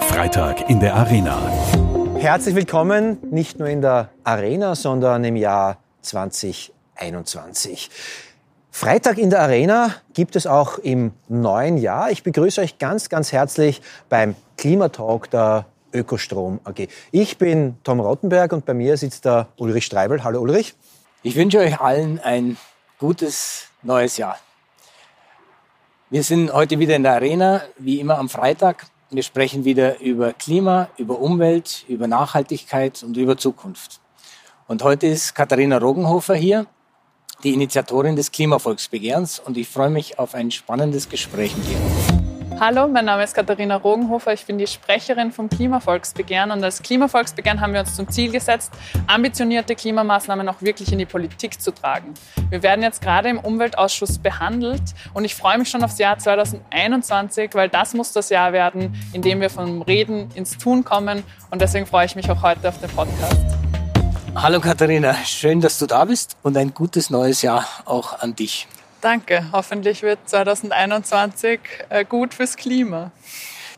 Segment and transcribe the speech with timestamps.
[0.00, 1.40] Freitag in der Arena.
[2.18, 7.90] Herzlich willkommen, nicht nur in der Arena, sondern im Jahr 2021.
[8.70, 12.10] Freitag in der Arena gibt es auch im neuen Jahr.
[12.10, 16.88] Ich begrüße euch ganz, ganz herzlich beim Klimatalk der Ökostrom AG.
[17.12, 20.24] Ich bin Tom Rottenberg und bei mir sitzt der Ulrich Streibel.
[20.24, 20.74] Hallo Ulrich.
[21.22, 22.56] Ich wünsche euch allen ein
[22.98, 24.38] gutes neues Jahr.
[26.08, 28.86] Wir sind heute wieder in der Arena, wie immer am Freitag.
[29.10, 33.98] Wir sprechen wieder über Klima, über Umwelt, über Nachhaltigkeit und über Zukunft.
[34.68, 36.66] Und heute ist Katharina Rogenhofer hier,
[37.42, 39.40] die Initiatorin des Klimavolksbegehrens.
[39.40, 42.05] Und ich freue mich auf ein spannendes Gespräch mit ihr.
[42.58, 44.32] Hallo, mein Name ist Katharina Rogenhofer.
[44.32, 46.50] Ich bin die Sprecherin vom Klimavolksbegehren.
[46.50, 48.72] Und als Klimavolksbegehren haben wir uns zum Ziel gesetzt,
[49.06, 52.14] ambitionierte Klimamaßnahmen auch wirklich in die Politik zu tragen.
[52.48, 54.80] Wir werden jetzt gerade im Umweltausschuss behandelt.
[55.12, 59.20] Und ich freue mich schon aufs Jahr 2021, weil das muss das Jahr werden, in
[59.20, 61.24] dem wir vom Reden ins Tun kommen.
[61.50, 63.44] Und deswegen freue ich mich auch heute auf den Podcast.
[64.34, 68.66] Hallo Katharina, schön, dass du da bist und ein gutes neues Jahr auch an dich.
[69.00, 69.46] Danke.
[69.52, 73.10] Hoffentlich wird 2021 äh, gut fürs Klima.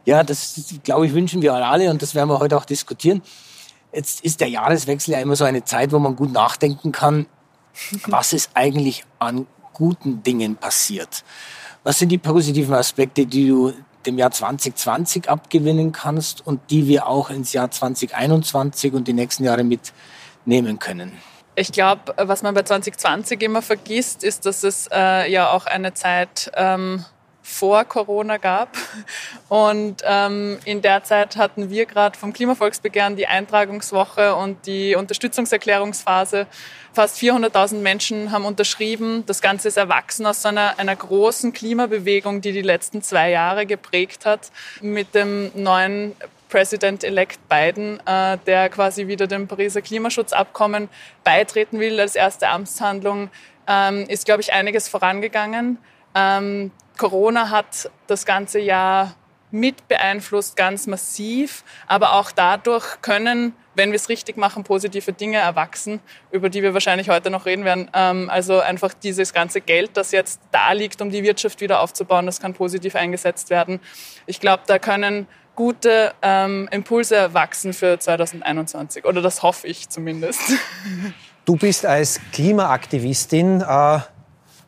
[0.05, 3.23] Ja, das, glaube ich, wünschen wir alle und das werden wir heute auch diskutieren.
[3.93, 7.27] Jetzt ist der Jahreswechsel ja immer so eine Zeit, wo man gut nachdenken kann,
[8.07, 11.25] was ist eigentlich an guten Dingen passiert.
[11.85, 13.73] Was sind die positiven Aspekte, die du
[14.07, 19.45] dem Jahr 2020 abgewinnen kannst und die wir auch ins Jahr 2021 und die nächsten
[19.45, 21.13] Jahre mitnehmen können?
[21.59, 25.93] Ich glaube, was man bei 2020 immer vergisst, ist, dass es äh, ja auch eine
[25.93, 27.05] Zeit ähm,
[27.43, 28.77] vor Corona gab.
[29.49, 36.47] Und ähm, in der Zeit hatten wir gerade vom Klimavolksbegehren die Eintragungswoche und die Unterstützungserklärungsphase.
[36.93, 39.25] Fast 400.000 Menschen haben unterschrieben.
[39.27, 44.27] Das Ganze ist erwachsen aus einer, einer großen Klimabewegung, die die letzten zwei Jahre geprägt
[44.27, 44.53] hat.
[44.81, 46.15] Mit dem neuen
[46.49, 50.89] President-elect Biden, äh, der quasi wieder dem Pariser Klimaschutzabkommen
[51.25, 53.31] beitreten will als erste Amtshandlung,
[53.67, 55.79] ähm, ist, glaube ich, einiges vorangegangen.
[56.15, 59.15] Ähm, Corona hat das ganze Jahr
[59.51, 65.39] mit beeinflusst, ganz massiv, aber auch dadurch können, wenn wir es richtig machen, positive Dinge
[65.39, 66.01] erwachsen,
[66.31, 67.89] über die wir wahrscheinlich heute noch reden werden.
[67.95, 72.27] Ähm, also einfach dieses ganze Geld, das jetzt da liegt, um die Wirtschaft wieder aufzubauen,
[72.27, 73.81] das kann positiv eingesetzt werden.
[74.27, 75.27] Ich glaube, da können
[75.59, 79.05] gute ähm, Impulse wachsen für 2021.
[79.05, 80.41] Oder das hoffe ich zumindest.
[81.45, 84.01] Du bist als Klimaaktivistin äh,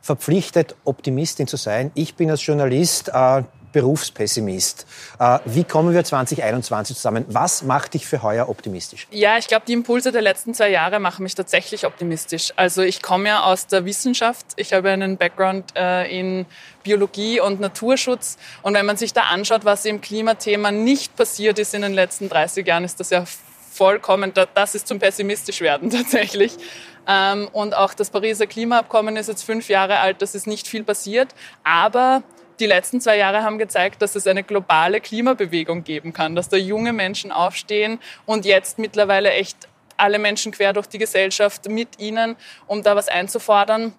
[0.01, 1.91] verpflichtet, Optimistin zu sein.
[1.95, 3.43] Ich bin als Journalist äh,
[3.73, 4.87] Berufspessimist.
[5.19, 7.25] Äh, wie kommen wir 2021 zusammen?
[7.29, 9.07] Was macht dich für heuer optimistisch?
[9.11, 12.53] Ja, ich glaube, die Impulse der letzten zwei Jahre machen mich tatsächlich optimistisch.
[12.57, 14.47] Also ich komme ja aus der Wissenschaft.
[14.57, 16.47] Ich habe einen Background äh, in
[16.83, 18.37] Biologie und Naturschutz.
[18.63, 22.29] Und wenn man sich da anschaut, was im Klimathema nicht passiert ist in den letzten
[22.29, 23.25] 30 Jahren, ist das ja
[23.71, 26.57] vollkommen, das ist zum pessimistisch werden tatsächlich.
[27.07, 30.85] Ähm, und auch das Pariser Klimaabkommen ist jetzt fünf Jahre alt, das ist nicht viel
[30.85, 31.35] passiert.
[31.65, 32.23] Aber
[32.61, 36.57] die letzten zwei Jahre haben gezeigt, dass es eine globale Klimabewegung geben kann, dass da
[36.57, 42.37] junge Menschen aufstehen und jetzt mittlerweile echt alle Menschen quer durch die Gesellschaft mit ihnen,
[42.67, 43.93] um da was einzufordern.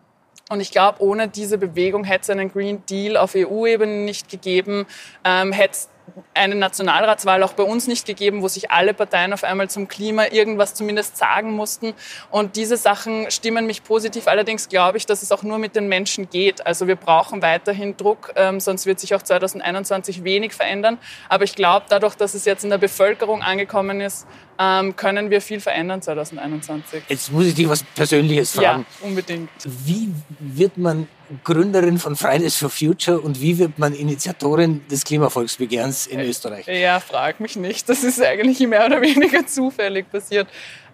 [0.50, 4.86] Und ich glaube, ohne diese Bewegung hätte es einen Green Deal auf EU-Ebene nicht gegeben,
[5.24, 5.90] ähm, hätte es
[6.34, 10.28] eine Nationalratswahl auch bei uns nicht gegeben, wo sich alle Parteien auf einmal zum Klima
[10.32, 11.94] irgendwas zumindest sagen mussten.
[12.30, 14.28] Und diese Sachen stimmen mich positiv.
[14.28, 16.66] Allerdings glaube ich, dass es auch nur mit den Menschen geht.
[16.66, 20.98] Also wir brauchen weiterhin Druck, ähm, sonst wird sich auch 2021 wenig verändern.
[21.30, 24.28] Aber ich glaube, dadurch, dass es jetzt in der Bevölkerung angekommen ist,
[24.60, 27.04] ähm, können wir viel verändern 2021.
[27.08, 28.86] Jetzt muss ich dich was Persönliches fragen.
[29.02, 29.50] Ja, unbedingt.
[29.64, 31.08] Wie wird man
[31.44, 36.68] Gründerin von Fridays for Future und wie wird man Initiatorin des Klimavolksbegehrens in Österreich?
[36.68, 37.90] Ja, frag mich nicht.
[37.90, 40.48] Das ist eigentlich mehr oder weniger zufällig passiert.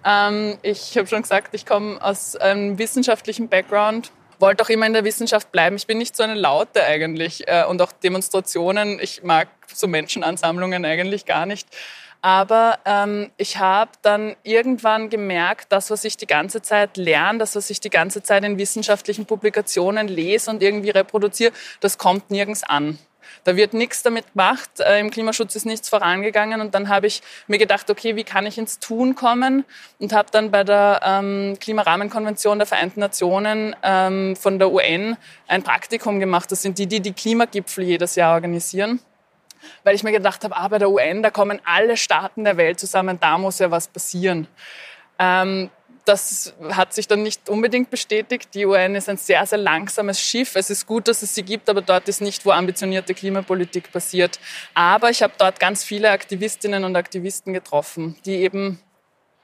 [0.05, 4.93] Ähm, ich habe schon gesagt, ich komme aus einem wissenschaftlichen Background wollte auch immer in
[4.93, 5.75] der Wissenschaft bleiben.
[5.75, 8.99] Ich bin nicht so eine Laute eigentlich äh, und auch Demonstrationen.
[8.99, 11.67] Ich mag so Menschenansammlungen eigentlich gar nicht.
[12.21, 17.55] Aber ähm, ich habe dann irgendwann gemerkt, das, was ich die ganze Zeit lerne, das,
[17.55, 22.63] was ich die ganze Zeit in wissenschaftlichen Publikationen lese und irgendwie reproduziere, das kommt nirgends
[22.63, 22.97] an.
[23.43, 27.21] Da wird nichts damit gemacht, äh, im Klimaschutz ist nichts vorangegangen und dann habe ich
[27.47, 29.63] mir gedacht, okay, wie kann ich ins Tun kommen
[29.99, 35.17] und habe dann bei der ähm, Klimarahmenkonvention der Vereinten Nationen ähm, von der UN
[35.47, 36.51] ein Praktikum gemacht.
[36.51, 38.99] Das sind die, die die Klimagipfel jedes Jahr organisieren
[39.83, 42.79] weil ich mir gedacht habe, ah, bei der UN, da kommen alle Staaten der Welt
[42.79, 44.47] zusammen, da muss ja was passieren.
[45.19, 45.69] Ähm,
[46.07, 48.53] das hat sich dann nicht unbedingt bestätigt.
[48.53, 50.55] Die UN ist ein sehr, sehr langsames Schiff.
[50.55, 54.39] Es ist gut, dass es sie gibt, aber dort ist nicht, wo ambitionierte Klimapolitik passiert.
[54.73, 58.79] Aber ich habe dort ganz viele Aktivistinnen und Aktivisten getroffen, die eben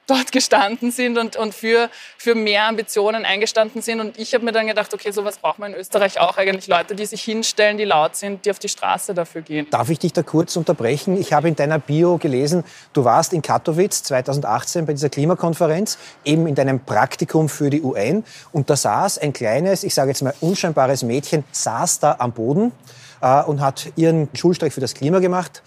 [0.06, 4.00] dort gestanden sind und, und für, für mehr Ambitionen eingestanden sind.
[4.00, 6.66] Und ich habe mir dann gedacht, okay, sowas braucht man in Österreich auch eigentlich.
[6.66, 9.66] Leute, die sich hinstellen, die laut sind, die auf die Straße dafür gehen.
[9.70, 11.18] Darf ich dich da kurz unterbrechen?
[11.18, 16.46] Ich habe in deiner Bio gelesen, du warst in Katowice 2018 bei dieser Klimakonferenz, eben
[16.46, 18.24] in deinem Praktikum für die UN.
[18.52, 22.72] Und da saß ein kleines, ich sage jetzt mal unscheinbares Mädchen, saß da am Boden
[23.20, 25.62] äh, und hat ihren Schulstreik für das Klima gemacht.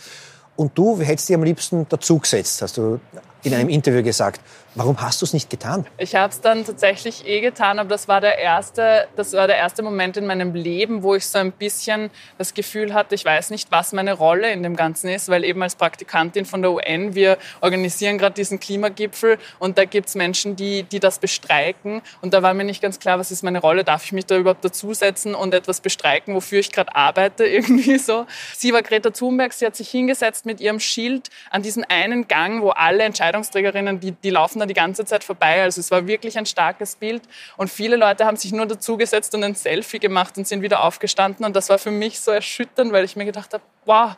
[0.56, 3.00] Und du hättest dir am liebsten dazugesetzt, hast du
[3.48, 4.42] in einem Interview gesagt.
[4.78, 5.88] Warum hast du es nicht getan?
[5.98, 9.58] Ich habe es dann tatsächlich eh getan, aber das war der erste, das war der
[9.58, 13.50] erste Moment in meinem Leben, wo ich so ein bisschen das Gefühl hatte, ich weiß
[13.50, 17.16] nicht, was meine Rolle in dem Ganzen ist, weil eben als Praktikantin von der UN,
[17.16, 22.36] wir organisieren gerade diesen Klimagipfel und da gibt es Menschen, die, die das bestreiken und
[22.36, 24.64] da war mir nicht ganz klar, was ist meine Rolle, darf ich mich da überhaupt
[24.64, 28.28] dazusetzen und etwas bestreiken, wofür ich gerade arbeite, irgendwie so.
[28.56, 32.62] Sie war Greta Thunberg, sie hat sich hingesetzt mit ihrem Schild an diesen einen Gang,
[32.62, 35.64] wo alle Entscheidungsträgerinnen, die, die laufen dann die ganze Zeit vorbei.
[35.64, 37.24] Also es war wirklich ein starkes Bild.
[37.58, 41.46] Und viele Leute haben sich nur dazugesetzt und ein Selfie gemacht und sind wieder aufgestanden.
[41.46, 44.16] Und das war für mich so erschütternd, weil ich mir gedacht habe, wow,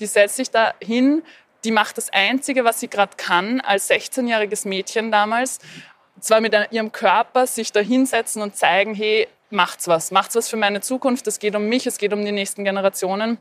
[0.00, 1.22] die setzt sich da hin,
[1.64, 5.58] die macht das Einzige, was sie gerade kann, als 16-jähriges Mädchen damals,
[6.20, 10.56] zwar mit ihrem Körper sich da hinsetzen und zeigen, hey, macht's was, macht's was für
[10.56, 13.38] meine Zukunft, es geht um mich, es geht um die nächsten Generationen.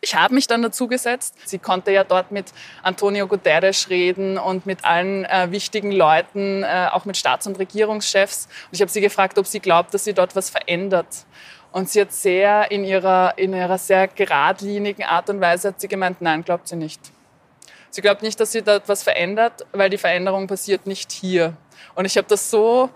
[0.00, 1.34] Ich habe mich dann dazu gesetzt.
[1.44, 2.52] Sie konnte ja dort mit
[2.82, 8.46] Antonio Guterres reden und mit allen äh, wichtigen Leuten, äh, auch mit Staats- und Regierungschefs.
[8.46, 11.26] Und ich habe sie gefragt, ob sie glaubt, dass sie dort was verändert.
[11.72, 15.88] Und sie hat sehr in ihrer, in ihrer sehr geradlinigen Art und Weise hat sie
[15.88, 17.00] gemeint, nein, glaubt sie nicht.
[17.90, 21.56] Sie glaubt nicht, dass sie dort was verändert, weil die Veränderung passiert nicht hier.
[21.94, 22.90] Und ich habe das so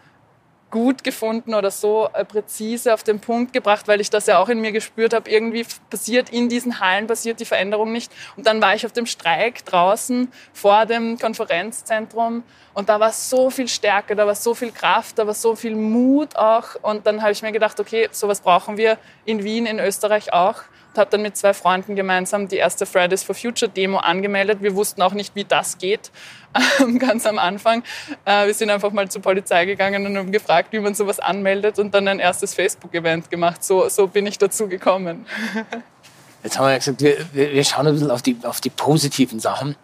[0.71, 4.49] gut gefunden oder so äh, präzise auf den Punkt gebracht, weil ich das ja auch
[4.49, 5.29] in mir gespürt habe.
[5.29, 8.13] Irgendwie passiert in diesen Hallen passiert die Veränderung nicht.
[8.37, 13.51] Und dann war ich auf dem Streik draußen vor dem Konferenzzentrum und da war so
[13.51, 16.77] viel Stärke, da war so viel Kraft, da war so viel Mut auch.
[16.83, 20.63] Und dann habe ich mir gedacht, okay, sowas brauchen wir in Wien, in Österreich auch
[20.93, 24.63] und habe dann mit zwei Freunden gemeinsam die erste Fridays for Future Demo angemeldet.
[24.63, 26.11] Wir wussten auch nicht, wie das geht,
[26.99, 27.85] ganz am Anfang.
[28.25, 31.79] Äh, wir sind einfach mal zur Polizei gegangen und haben gefragt, wie man sowas anmeldet
[31.79, 33.63] und dann ein erstes Facebook-Event gemacht.
[33.63, 35.27] So, so bin ich dazu gekommen.
[36.43, 39.41] Jetzt haben wir ja gesagt, wir, wir schauen ein bisschen auf die, auf die positiven
[39.41, 39.77] Sachen.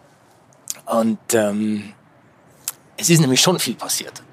[0.85, 1.93] Und ähm,
[2.97, 4.23] es ist nämlich schon viel passiert,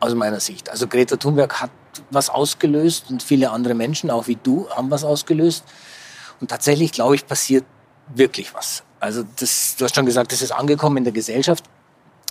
[0.00, 0.68] aus meiner Sicht.
[0.68, 1.70] Also Greta Thunberg hat
[2.10, 5.64] was ausgelöst und viele andere Menschen, auch wie du, haben was ausgelöst.
[6.40, 7.64] Und tatsächlich, glaube ich, passiert
[8.14, 8.82] wirklich was.
[9.00, 11.64] Also das, du hast schon gesagt, das ist angekommen in der Gesellschaft.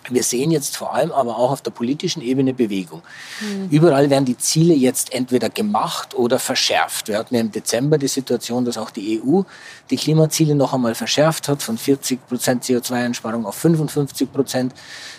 [0.09, 3.01] Wir sehen jetzt vor allem aber auch auf der politischen Ebene Bewegung.
[3.41, 3.69] Mhm.
[3.69, 7.07] Überall werden die Ziele jetzt entweder gemacht oder verschärft.
[7.07, 9.41] Wir hatten ja im Dezember die Situation, dass auch die EU
[9.89, 14.73] die Klimaziele noch einmal verschärft hat, von 40 Prozent CO2-Einsparung auf 55 Prozent.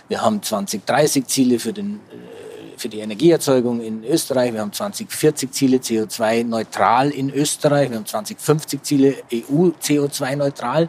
[0.09, 2.36] Wir haben 2030 Ziele für den äh,
[2.81, 4.53] für die Energieerzeugung in Österreich.
[4.53, 7.91] Wir haben 2040 Ziele CO2-neutral in Österreich.
[7.91, 10.89] Wir haben 2050 Ziele EU CO2-neutral.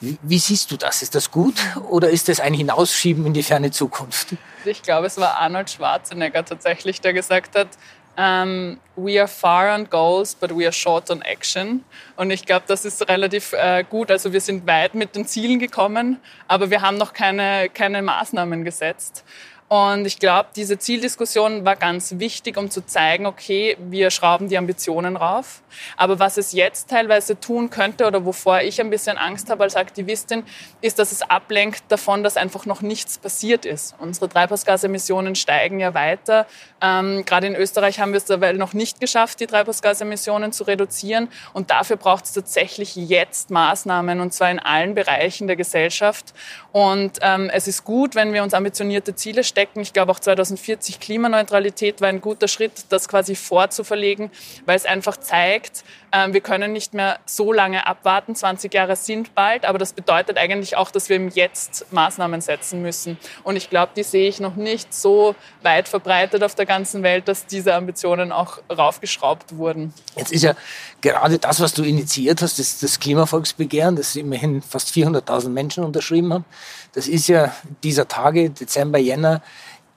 [0.00, 1.02] Wie, siehst du das?
[1.02, 1.56] Ist das gut
[1.90, 4.28] oder ist das ein Hinausschieben in die ferne Zukunft?
[4.64, 7.68] Ich glaube, es war Arnold Schwarzenegger tatsächlich, der gesagt hat,
[8.16, 11.84] um, ähm, we are far on goals, but we are short on action.
[12.16, 14.10] Und ich glaube, das ist relativ äh, gut.
[14.10, 18.64] Also wir sind weit mit den Zielen gekommen, aber wir haben noch keine, keine Maßnahmen
[18.64, 19.24] gesetzt.
[19.72, 24.58] Und ich glaube, diese Zieldiskussion war ganz wichtig, um zu zeigen, okay, wir schrauben die
[24.58, 25.62] Ambitionen rauf.
[25.96, 29.76] Aber was es jetzt teilweise tun könnte oder wovor ich ein bisschen Angst habe als
[29.76, 30.42] Aktivistin,
[30.80, 33.94] ist, dass es ablenkt davon, dass einfach noch nichts passiert ist.
[34.00, 36.48] Unsere Treibhausgasemissionen steigen ja weiter.
[36.82, 41.28] Ähm, Gerade in Österreich haben wir es dabei noch nicht geschafft, die Treibhausgasemissionen zu reduzieren.
[41.52, 46.34] Und dafür braucht es tatsächlich jetzt Maßnahmen, und zwar in allen Bereichen der Gesellschaft.
[46.72, 49.80] Und ähm, es ist gut, wenn wir uns ambitionierte Ziele stecken stecken.
[49.80, 54.30] Ich glaube auch 2040 Klimaneutralität war ein guter Schritt, das quasi vorzuverlegen,
[54.64, 58.34] weil es einfach zeigt, wir können nicht mehr so lange abwarten.
[58.34, 62.82] 20 Jahre sind bald, aber das bedeutet eigentlich auch, dass wir im Jetzt Maßnahmen setzen
[62.82, 63.16] müssen.
[63.44, 67.28] Und ich glaube, die sehe ich noch nicht so weit verbreitet auf der ganzen Welt,
[67.28, 69.94] dass diese Ambitionen auch raufgeschraubt wurden.
[70.16, 70.54] Jetzt ist ja
[71.00, 76.32] gerade das, was du initiiert hast, das, das Klimavolksbegehren, das immerhin fast 400.000 Menschen unterschrieben
[76.32, 76.44] haben,
[76.92, 79.42] das ist ja dieser Tage, Dezember, Jänner,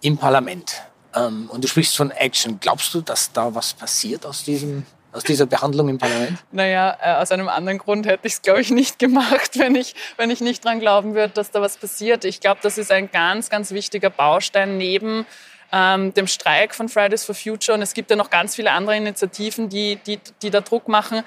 [0.02, 0.84] im Parlament.
[1.16, 2.60] Ähm, und du sprichst von Action.
[2.60, 6.38] Glaubst du, dass da was passiert aus diesem aus dieser Behandlung im Parlament?
[6.52, 9.96] Naja, äh, aus einem anderen Grund hätte ich es, glaube ich, nicht gemacht, wenn ich,
[10.18, 12.26] wenn ich nicht dran glauben würde, dass da was passiert.
[12.26, 15.26] Ich glaube, das ist ein ganz, ganz wichtiger Baustein neben
[15.72, 17.76] ähm, dem Streik von Fridays for Future.
[17.76, 21.24] Und es gibt ja noch ganz viele andere Initiativen, die, die, die da Druck machen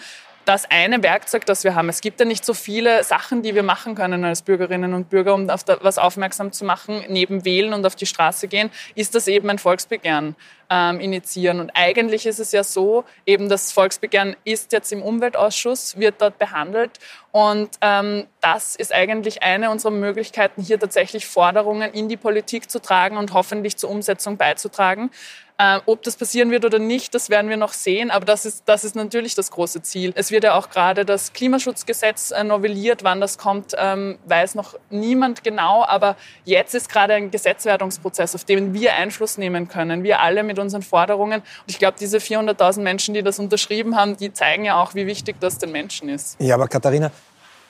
[0.46, 1.88] das eine Werkzeug, das wir haben.
[1.88, 5.34] Es gibt ja nicht so viele Sachen, die wir machen können als Bürgerinnen und Bürger,
[5.34, 9.26] um auf was aufmerksam zu machen, neben Wählen und auf die Straße gehen, ist das
[9.26, 10.36] eben ein Volksbegehren
[10.70, 11.60] ähm, initiieren.
[11.60, 16.38] Und eigentlich ist es ja so, eben das Volksbegehren ist jetzt im Umweltausschuss, wird dort
[16.38, 16.92] behandelt.
[17.32, 22.80] Und ähm, das ist eigentlich eine unserer Möglichkeiten, hier tatsächlich Forderungen in die Politik zu
[22.80, 25.10] tragen und hoffentlich zur Umsetzung beizutragen.
[25.58, 28.10] Äh, ob das passieren wird oder nicht, das werden wir noch sehen.
[28.10, 30.12] Aber das ist, das ist natürlich das große Ziel.
[30.14, 33.04] Es wird ja auch gerade das Klimaschutzgesetz äh, novelliert.
[33.04, 35.84] Wann das kommt, ähm, weiß noch niemand genau.
[35.86, 40.02] Aber jetzt ist gerade ein Gesetzwerdungsprozess, auf den wir Einfluss nehmen können.
[40.02, 41.40] Wir alle mit unseren Forderungen.
[41.40, 45.06] Und ich glaube, diese 400.000 Menschen, die das unterschrieben haben, die zeigen ja auch, wie
[45.06, 46.36] wichtig das den Menschen ist.
[46.38, 47.10] Ja, aber Katharina,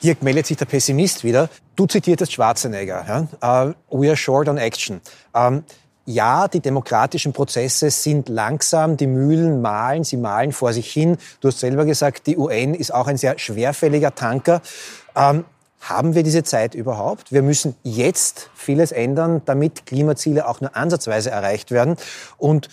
[0.01, 1.49] hier meldet sich der Pessimist wieder.
[1.77, 3.05] Du zitiertest Schwarzenegger.
[3.41, 3.69] Ja?
[3.69, 4.99] Uh, we are short on action.
[5.33, 5.63] Um,
[6.07, 11.17] ja, die demokratischen Prozesse sind langsam, die Mühlen mahlen, sie mahlen vor sich hin.
[11.41, 14.61] Du hast selber gesagt, die UN ist auch ein sehr schwerfälliger Tanker.
[15.17, 15.43] Ähm,
[15.81, 17.33] haben wir diese Zeit überhaupt?
[17.33, 21.97] Wir müssen jetzt vieles ändern, damit Klimaziele auch nur ansatzweise erreicht werden.
[22.37, 22.69] Und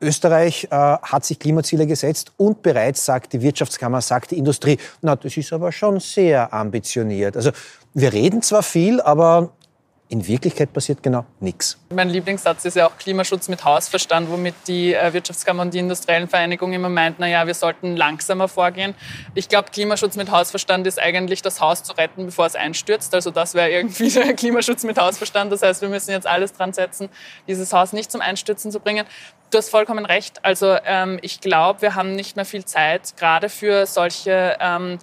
[0.00, 5.14] Österreich äh, hat sich Klimaziele gesetzt und bereits sagt die Wirtschaftskammer, sagt die Industrie, na,
[5.14, 7.36] das ist aber schon sehr ambitioniert.
[7.36, 7.50] Also
[7.92, 9.50] wir reden zwar viel, aber
[10.12, 11.78] in Wirklichkeit passiert genau nichts.
[11.88, 16.28] Mein Lieblingssatz ist ja auch Klimaschutz mit Hausverstand, womit die äh, Wirtschaftskammer und die Industriellen
[16.28, 18.94] Vereinigungen immer meinten, naja, wir sollten langsamer vorgehen.
[19.34, 23.14] Ich glaube, Klimaschutz mit Hausverstand ist eigentlich das Haus zu retten, bevor es einstürzt.
[23.14, 25.50] Also das wäre irgendwie der Klimaschutz mit Hausverstand.
[25.50, 27.08] Das heißt, wir müssen jetzt alles dran setzen,
[27.48, 29.06] dieses Haus nicht zum Einstürzen zu bringen.
[29.50, 30.44] Du hast vollkommen recht.
[30.44, 34.98] Also ähm, ich glaube, wir haben nicht mehr viel Zeit, gerade für solche ähm,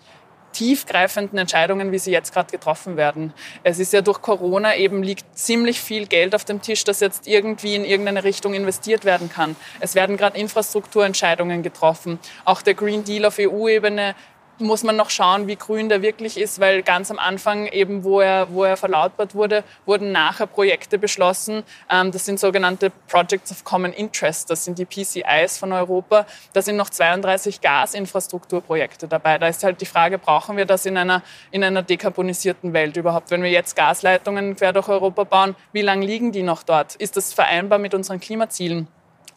[0.52, 3.34] tiefgreifenden Entscheidungen, wie sie jetzt gerade getroffen werden.
[3.64, 7.28] Es ist ja durch Corona eben liegt ziemlich viel Geld auf dem Tisch, das jetzt
[7.28, 9.56] irgendwie in irgendeine Richtung investiert werden kann.
[9.80, 12.20] Es werden gerade Infrastrukturentscheidungen getroffen.
[12.46, 14.16] Auch der Green Deal auf EU-Ebene
[14.60, 18.20] muss man noch schauen, wie grün der wirklich ist, weil ganz am Anfang eben, wo
[18.20, 21.64] er, wo er verlautbart wurde, wurden nachher Projekte beschlossen.
[21.90, 26.26] Ähm, das sind sogenannte Projects of Common Interest, das sind die PCIs von Europa.
[26.54, 29.38] Da sind noch 32 Gasinfrastrukturprojekte dabei.
[29.38, 33.32] Da ist halt die Frage, brauchen wir das in einer, in einer dekarbonisierten Welt überhaupt?
[33.32, 36.96] Wenn wir jetzt Gasleitungen quer durch Europa bauen, wie lange liegen die noch dort?
[36.96, 38.88] Ist das vereinbar mit unseren Klimazielen?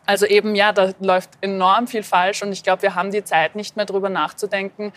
[0.04, 3.54] Also eben, ja, da läuft enorm viel falsch und ich glaube, wir haben die Zeit
[3.54, 4.92] nicht mehr darüber nachzudenken,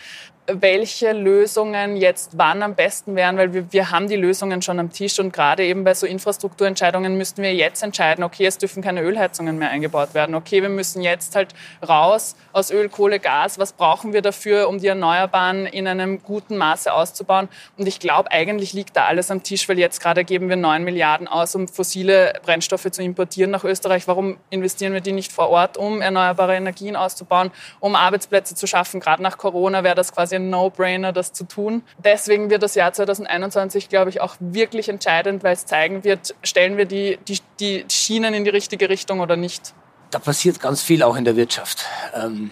[0.48, 4.92] welche Lösungen jetzt wann am besten wären, weil wir, wir haben die Lösungen schon am
[4.92, 9.02] Tisch und gerade eben bei so Infrastrukturentscheidungen müssten wir jetzt entscheiden, okay, es dürfen keine
[9.02, 11.54] Ölheizungen mehr eingebaut werden, okay, wir müssen jetzt halt
[11.88, 16.58] raus aus Öl, Kohle, Gas, was brauchen wir dafür, um die Erneuerbaren in einem guten
[16.58, 20.48] Maße auszubauen und ich glaube, eigentlich liegt da alles am Tisch, weil jetzt gerade geben
[20.50, 24.08] wir neun Milliarden aus, um fossile Brennstoffe zu importieren nach Österreich.
[24.08, 29.00] Warum investieren wir die nicht vor Ort, um erneuerbare Energien auszubauen, um Arbeitsplätze zu schaffen?
[29.00, 31.84] Gerade nach Corona wäre das quasi ein No-Brainer, das zu tun.
[32.04, 36.78] Deswegen wird das Jahr 2021, glaube ich, auch wirklich entscheidend, weil es zeigen wird, stellen
[36.78, 39.74] wir die, die, die Schienen in die richtige Richtung oder nicht.
[40.12, 41.86] Da passiert ganz viel auch in der Wirtschaft.
[42.14, 42.52] Ähm,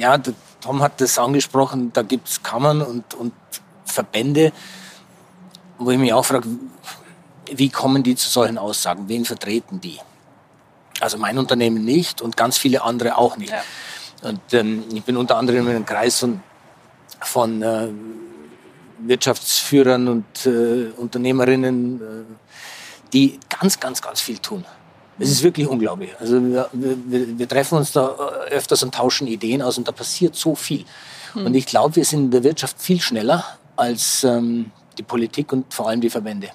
[0.00, 0.18] ja,
[0.60, 3.32] Tom hat das angesprochen, da gibt es Kammern und, und
[3.84, 4.52] Verbände,
[5.78, 6.48] wo ich mich auch frage,
[7.50, 9.08] wie kommen die zu solchen Aussagen?
[9.08, 9.98] Wen vertreten die?
[11.00, 13.52] Also mein Unternehmen nicht und ganz viele andere auch nicht.
[13.52, 13.62] Ja.
[14.22, 16.40] Und ähm, ich bin unter anderem in einem Kreis von
[17.20, 17.88] von äh,
[19.00, 24.64] Wirtschaftsführern und äh, Unternehmerinnen, äh, die ganz, ganz, ganz viel tun.
[25.20, 26.10] Es ist wirklich unglaublich.
[26.20, 28.14] Also wir, wir, wir, treffen uns da
[28.46, 30.84] äh, öfters und tauschen Ideen aus und da passiert so viel.
[31.32, 31.46] Hm.
[31.46, 33.44] Und ich glaube, wir sind in der Wirtschaft viel schneller
[33.76, 36.50] als ähm, die Politik und vor allem die Verbände.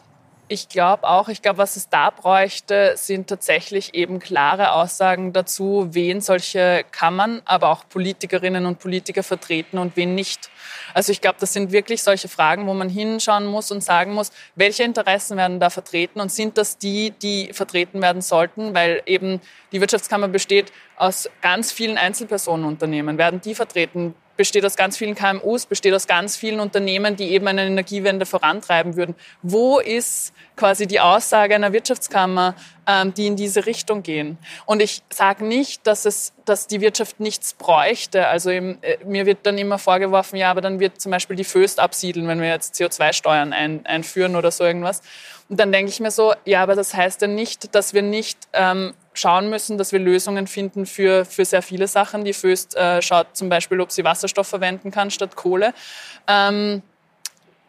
[0.49, 5.87] Ich glaube auch, ich glaube, was es da bräuchte, sind tatsächlich eben klare Aussagen dazu,
[5.91, 10.49] wen solche Kammern, aber auch Politikerinnen und Politiker vertreten und wen nicht.
[10.93, 14.31] Also ich glaube, das sind wirklich solche Fragen, wo man hinschauen muss und sagen muss,
[14.55, 19.41] welche Interessen werden da vertreten und sind das die, die vertreten werden sollten, weil eben
[19.71, 23.17] die Wirtschaftskammer besteht aus ganz vielen Einzelpersonenunternehmen.
[23.17, 24.15] Werden die vertreten?
[24.35, 28.95] Besteht aus ganz vielen KMUs, besteht aus ganz vielen Unternehmen, die eben eine Energiewende vorantreiben
[28.95, 29.15] würden.
[29.41, 32.55] Wo ist quasi die Aussage einer Wirtschaftskammer,
[32.87, 34.37] ähm, die in diese Richtung gehen?
[34.65, 38.27] Und ich sage nicht, dass, es, dass die Wirtschaft nichts bräuchte.
[38.27, 41.79] Also äh, mir wird dann immer vorgeworfen, ja, aber dann wird zum Beispiel die Föst
[41.79, 45.01] absiedeln, wenn wir jetzt CO2-Steuern ein, einführen oder so irgendwas.
[45.49, 48.39] Und dann denke ich mir so, ja, aber das heißt ja nicht, dass wir nicht
[48.53, 52.23] ähm, schauen müssen, dass wir Lösungen finden für, für sehr viele Sachen.
[52.25, 55.73] Die Föst äh, schaut zum Beispiel, ob sie Wasserstoff verwenden kann statt Kohle.
[56.27, 56.81] Ähm,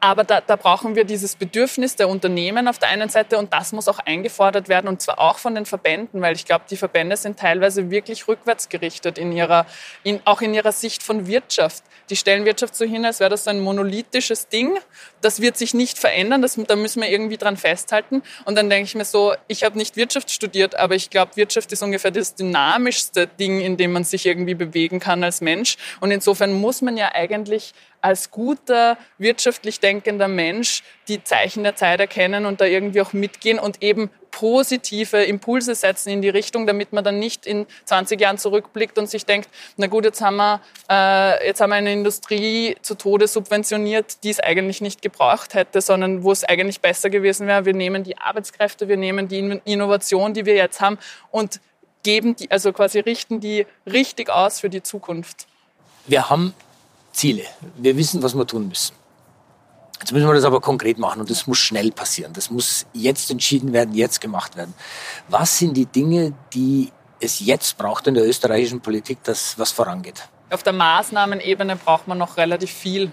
[0.04, 3.72] aber da, da, brauchen wir dieses Bedürfnis der Unternehmen auf der einen Seite und das
[3.72, 7.16] muss auch eingefordert werden und zwar auch von den Verbänden, weil ich glaube, die Verbände
[7.16, 9.64] sind teilweise wirklich rückwärtsgerichtet in ihrer,
[10.02, 11.82] in, auch in ihrer Sicht von Wirtschaft.
[12.10, 14.76] Die stellen Wirtschaft so hin, als wäre das so ein monolithisches Ding.
[15.22, 18.22] Das wird sich nicht verändern, das, da müssen wir irgendwie dran festhalten.
[18.44, 21.72] Und dann denke ich mir so, ich habe nicht Wirtschaft studiert, aber ich glaube, Wirtschaft
[21.72, 25.78] ist ungefähr das dynamischste Ding, in dem man sich irgendwie bewegen kann als Mensch.
[26.00, 27.72] Und insofern muss man ja eigentlich
[28.04, 33.58] als guter, wirtschaftlich denkender Mensch die Zeichen der Zeit erkennen und da irgendwie auch mitgehen
[33.58, 38.36] und eben positive Impulse setzen in die Richtung, damit man dann nicht in 20 Jahren
[38.36, 42.76] zurückblickt und sich denkt, na gut, jetzt haben wir, äh, jetzt haben wir eine Industrie
[42.82, 47.46] zu Tode subventioniert, die es eigentlich nicht gebraucht hätte, sondern wo es eigentlich besser gewesen
[47.46, 50.98] wäre, wir nehmen die Arbeitskräfte, wir nehmen die Innovation, die wir jetzt haben
[51.30, 51.60] und
[52.02, 55.46] geben die, also quasi richten die richtig aus für die Zukunft.
[56.06, 56.54] Wir haben
[57.14, 57.44] Ziele.
[57.76, 58.94] Wir wissen, was wir tun müssen.
[60.00, 62.32] Jetzt müssen wir das aber konkret machen und das muss schnell passieren.
[62.34, 64.74] Das muss jetzt entschieden werden, jetzt gemacht werden.
[65.28, 70.28] Was sind die Dinge, die es jetzt braucht in der österreichischen Politik, dass was vorangeht?
[70.50, 73.10] Auf der Maßnahmenebene braucht man noch relativ viel.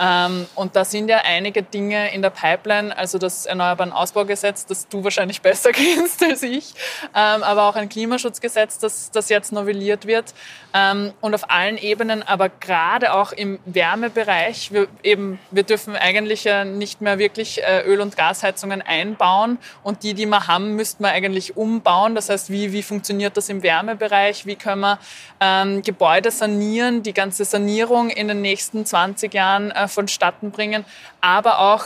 [0.00, 4.88] Ähm, und da sind ja einige Dinge in der Pipeline, also das Erneuerbaren Ausbaugesetz, das
[4.88, 6.72] du wahrscheinlich besser kennst als ich,
[7.14, 10.32] ähm, aber auch ein Klimaschutzgesetz, das, das jetzt novelliert wird.
[10.72, 16.44] Ähm, und auf allen Ebenen, aber gerade auch im Wärmebereich, wir, eben, wir dürfen eigentlich
[16.44, 21.04] ja nicht mehr wirklich äh, Öl- und Gasheizungen einbauen und die, die wir haben, müssten
[21.04, 22.14] wir eigentlich umbauen.
[22.14, 24.46] Das heißt, wie, wie funktioniert das im Wärmebereich?
[24.46, 24.98] Wie können wir
[25.40, 30.84] ähm, Gebäude sanieren, die ganze Sanierung in den nächsten 20 Jahren äh, vonstatten bringen,
[31.20, 31.84] aber auch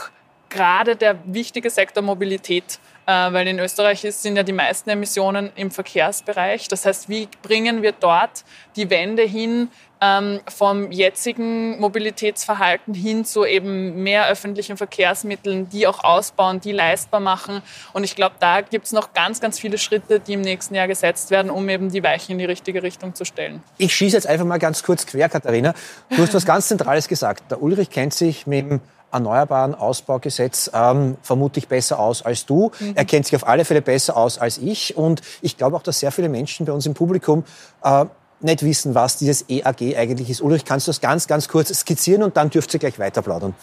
[0.49, 2.79] gerade der wichtige Sektor Mobilität.
[3.07, 6.67] Äh, weil in Österreich sind ja die meisten Emissionen im Verkehrsbereich.
[6.67, 8.43] Das heißt, wie bringen wir dort
[8.75, 9.69] die Wende hin
[10.05, 17.19] ähm, vom jetzigen Mobilitätsverhalten hin zu eben mehr öffentlichen Verkehrsmitteln, die auch ausbauen, die leistbar
[17.19, 17.61] machen.
[17.93, 20.87] Und ich glaube, da gibt es noch ganz, ganz viele Schritte, die im nächsten Jahr
[20.87, 23.63] gesetzt werden, um eben die Weichen in die richtige Richtung zu stellen.
[23.77, 25.73] Ich schieße jetzt einfach mal ganz kurz quer, Katharina.
[26.09, 27.51] Du hast was ganz Zentrales gesagt.
[27.51, 28.81] Der Ulrich kennt sich mit dem
[29.11, 32.71] Erneuerbaren Ausbaugesetz ähm, vermutlich besser aus als du.
[32.79, 32.93] Mhm.
[32.95, 34.97] Er kennt sich auf alle Fälle besser aus als ich.
[34.97, 37.45] Und ich glaube auch, dass sehr viele Menschen bei uns im Publikum
[37.81, 38.05] äh,
[38.39, 40.41] nicht wissen, was dieses EAG eigentlich ist.
[40.41, 43.55] Ulrich, kannst du das ganz, ganz kurz skizzieren und dann dürft ihr gleich weiter plaudern.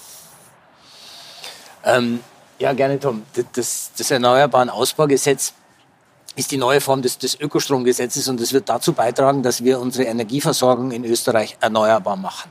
[1.85, 2.21] Ähm,
[2.59, 3.23] ja, gerne, Tom.
[3.55, 5.53] Das, das Erneuerbaren Ausbaugesetz
[6.37, 10.05] ist die neue Form des, des Ökostromgesetzes und es wird dazu beitragen, dass wir unsere
[10.05, 12.51] Energieversorgung in Österreich erneuerbar machen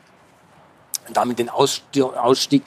[1.14, 2.64] damit den Ausstieg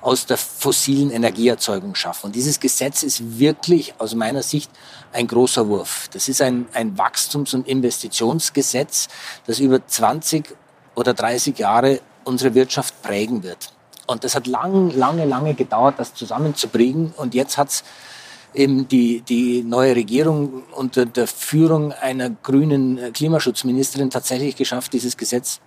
[0.00, 2.26] aus der fossilen Energieerzeugung schaffen.
[2.26, 4.70] Und dieses Gesetz ist wirklich aus meiner Sicht
[5.12, 6.08] ein großer Wurf.
[6.12, 9.08] Das ist ein, ein Wachstums- und Investitionsgesetz,
[9.46, 10.54] das über 20
[10.94, 13.72] oder 30 Jahre unsere Wirtschaft prägen wird.
[14.06, 17.12] Und das hat lang, lange, lange gedauert, das zusammenzubringen.
[17.16, 17.84] Und jetzt hat's
[18.54, 25.60] eben die, die neue Regierung unter der Führung einer grünen Klimaschutzministerin tatsächlich geschafft, dieses Gesetz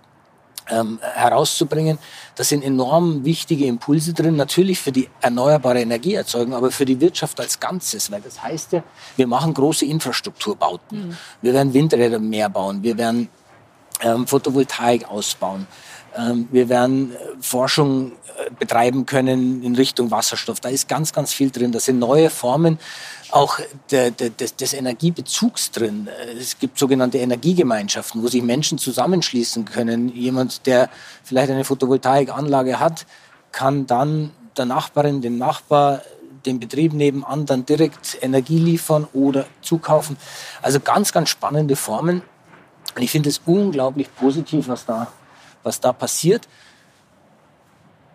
[0.70, 1.98] ähm, herauszubringen.
[2.36, 7.40] Da sind enorm wichtige Impulse drin, natürlich für die erneuerbare Energieerzeugung, aber für die Wirtschaft
[7.40, 8.84] als Ganzes, weil das heißt ja,
[9.16, 11.10] wir machen große Infrastrukturbauten.
[11.10, 11.18] Mhm.
[11.42, 13.30] Wir werden Windräder mehr bauen, wir werden
[14.02, 15.68] ähm, Photovoltaik ausbauen.
[16.18, 20.60] Ähm, wir werden äh, Forschung äh, betreiben können in Richtung Wasserstoff.
[20.60, 21.72] Da ist ganz, ganz viel drin.
[21.72, 22.80] Das sind neue Formen
[23.32, 26.08] auch der, der, des, des Energiebezugs drin.
[26.08, 30.10] Äh, es gibt sogenannte Energiegemeinschaften, wo sich Menschen zusammenschließen können.
[30.10, 30.90] Jemand, der
[31.24, 33.06] vielleicht eine Photovoltaikanlage hat,
[33.52, 36.02] kann dann der Nachbarin, dem Nachbar,
[36.46, 40.18] dem Betrieb nebenan dann direkt Energie liefern oder zukaufen.
[40.62, 42.22] Also ganz, ganz spannende Formen.
[42.96, 45.08] Und ich finde es unglaublich positiv, was da,
[45.64, 46.48] was da passiert.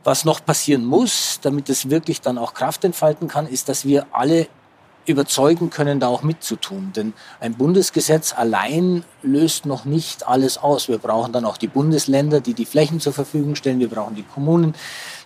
[0.05, 4.07] Was noch passieren muss, damit es wirklich dann auch Kraft entfalten kann, ist, dass wir
[4.13, 4.47] alle
[5.09, 6.93] überzeugen können, da auch mitzutun.
[6.95, 10.89] Denn ein Bundesgesetz allein löst noch nicht alles aus.
[10.89, 13.79] Wir brauchen dann auch die Bundesländer, die die Flächen zur Verfügung stellen.
[13.79, 14.75] Wir brauchen die Kommunen,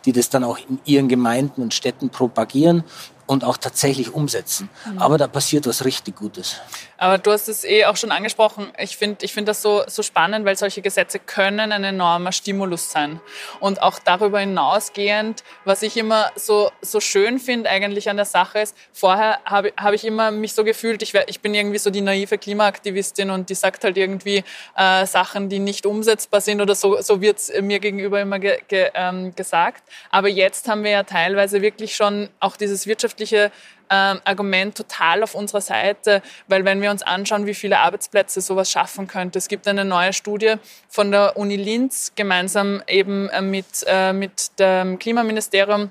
[0.04, 2.84] die das dann auch in ihren Gemeinden und Städten propagieren
[3.30, 4.68] und auch tatsächlich umsetzen.
[4.84, 4.98] Mhm.
[4.98, 6.56] Aber da passiert was richtig Gutes.
[6.98, 8.72] Aber du hast es eh auch schon angesprochen.
[8.76, 12.90] Ich finde ich find das so, so spannend, weil solche Gesetze können ein enormer Stimulus
[12.90, 13.20] sein.
[13.60, 18.58] Und auch darüber hinausgehend, was ich immer so, so schön finde eigentlich an der Sache
[18.58, 21.90] ist, vorher habe hab ich immer mich so gefühlt, ich, wär, ich bin irgendwie so
[21.90, 24.42] die naive Klimaaktivistin und die sagt halt irgendwie
[24.76, 28.58] äh, Sachen, die nicht umsetzbar sind oder so, so wird es mir gegenüber immer ge,
[28.66, 29.84] ge, ähm, gesagt.
[30.10, 33.50] Aber jetzt haben wir ja teilweise wirklich schon auch dieses wirtschaftliche
[33.90, 38.70] ähm, Argument total auf unserer Seite, weil wenn wir uns anschauen, wie viele Arbeitsplätze sowas
[38.70, 40.54] schaffen könnte, es gibt eine neue Studie
[40.88, 45.90] von der Uni Linz gemeinsam eben äh, mit, äh, mit dem Klimaministerium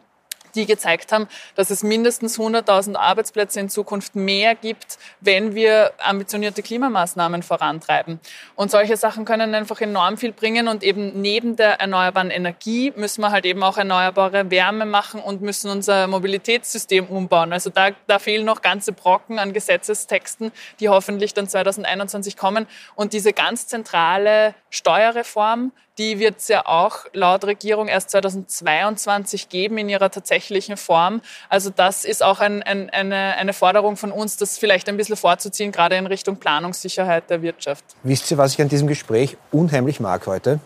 [0.60, 6.62] die gezeigt haben, dass es mindestens 100.000 Arbeitsplätze in Zukunft mehr gibt, wenn wir ambitionierte
[6.62, 8.20] Klimamaßnahmen vorantreiben.
[8.56, 13.22] Und solche Sachen können einfach enorm viel bringen und eben neben der erneuerbaren Energie müssen
[13.22, 17.54] wir halt eben auch erneuerbare Wärme machen und müssen unser Mobilitätssystem umbauen.
[17.54, 22.68] Also da, da fehlen noch ganze Brocken an Gesetzestexten, die hoffentlich dann 2021 kommen.
[22.96, 29.78] Und diese ganz zentrale Steuerreform, die wird es ja auch laut Regierung erst 2022 geben
[29.78, 31.22] in ihrer tatsächlichen Form.
[31.50, 35.18] Also das ist auch ein, ein, eine, eine Forderung von uns, das vielleicht ein bisschen
[35.18, 37.84] vorzuziehen, gerade in Richtung Planungssicherheit der Wirtschaft.
[38.04, 40.60] Wisst ihr, was ich an diesem Gespräch unheimlich mag heute?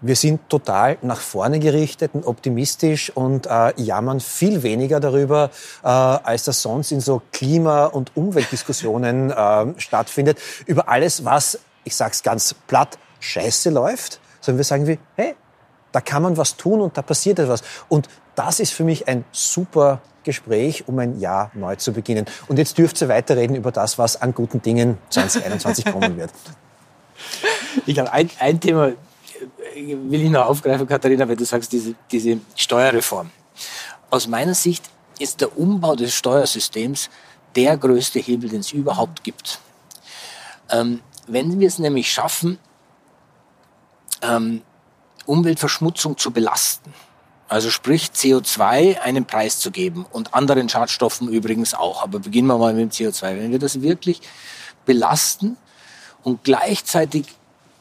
[0.00, 5.50] Wir sind total nach vorne gerichtet und optimistisch und äh, jammern viel weniger darüber,
[5.82, 10.38] äh, als das sonst in so Klima- und Umweltdiskussionen äh, stattfindet.
[10.66, 15.34] Über alles, was, ich sage es ganz platt, scheiße läuft, sondern wir sagen wie, hey,
[15.92, 17.62] da kann man was tun und da passiert etwas.
[17.88, 22.26] Und das ist für mich ein super Gespräch, um ein Jahr neu zu beginnen.
[22.48, 26.30] Und jetzt dürft ihr weiterreden über das, was an guten Dingen 2021 kommen wird.
[27.86, 28.92] Ich glaube, ein, ein Thema
[29.74, 33.30] will ich noch aufgreifen, Katharina, weil du sagst, diese, diese Steuerreform.
[34.10, 34.84] Aus meiner Sicht
[35.18, 37.10] ist der Umbau des Steuersystems
[37.56, 39.60] der größte Hebel, den es überhaupt gibt.
[40.70, 42.58] Ähm, wenn wir es nämlich schaffen,
[44.22, 44.62] ähm,
[45.26, 46.92] Umweltverschmutzung zu belasten.
[47.48, 52.02] Also sprich CO2 einen Preis zu geben und anderen Schadstoffen übrigens auch.
[52.02, 53.22] Aber beginnen wir mal mit dem CO2.
[53.38, 54.20] Wenn wir das wirklich
[54.84, 55.56] belasten
[56.22, 57.26] und gleichzeitig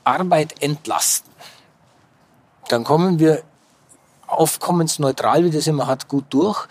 [0.06, 1.32] Arbeit entlasten,
[2.70, 3.44] dann kommen wir
[4.28, 6.68] aufkommensneutral, wie das immer hat, gut durch.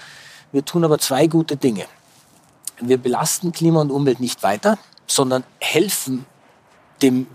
[0.53, 1.87] Wir tun aber zwei gute Dinge.
[2.81, 6.27] Wir belasten Klima und Umwelt nicht weiter, sondern helfen
[7.03, 7.27] dem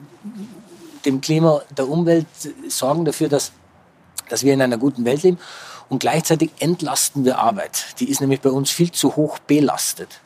[1.05, 2.27] dem Klima, der Umwelt,
[2.67, 3.51] sorgen dafür, dass,
[4.29, 5.39] dass wir in einer guten Welt leben.
[5.89, 7.99] Und gleichzeitig entlasten wir Arbeit.
[7.99, 10.21] Die ist nämlich bei uns viel zu hoch belastet.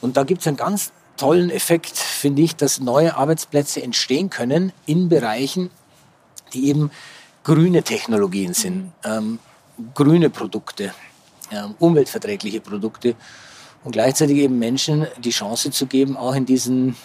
[0.00, 4.72] Und da gibt es einen ganz tollen Effekt, finde ich, dass neue Arbeitsplätze entstehen können
[4.86, 5.70] in Bereichen,
[6.52, 6.90] die eben
[7.42, 9.38] grüne Technologien sind, ähm,
[9.94, 10.92] grüne Produkte,
[11.50, 13.14] ähm, umweltverträgliche Produkte
[13.84, 16.96] und gleichzeitig eben Menschen die Chance zu geben, auch in diesen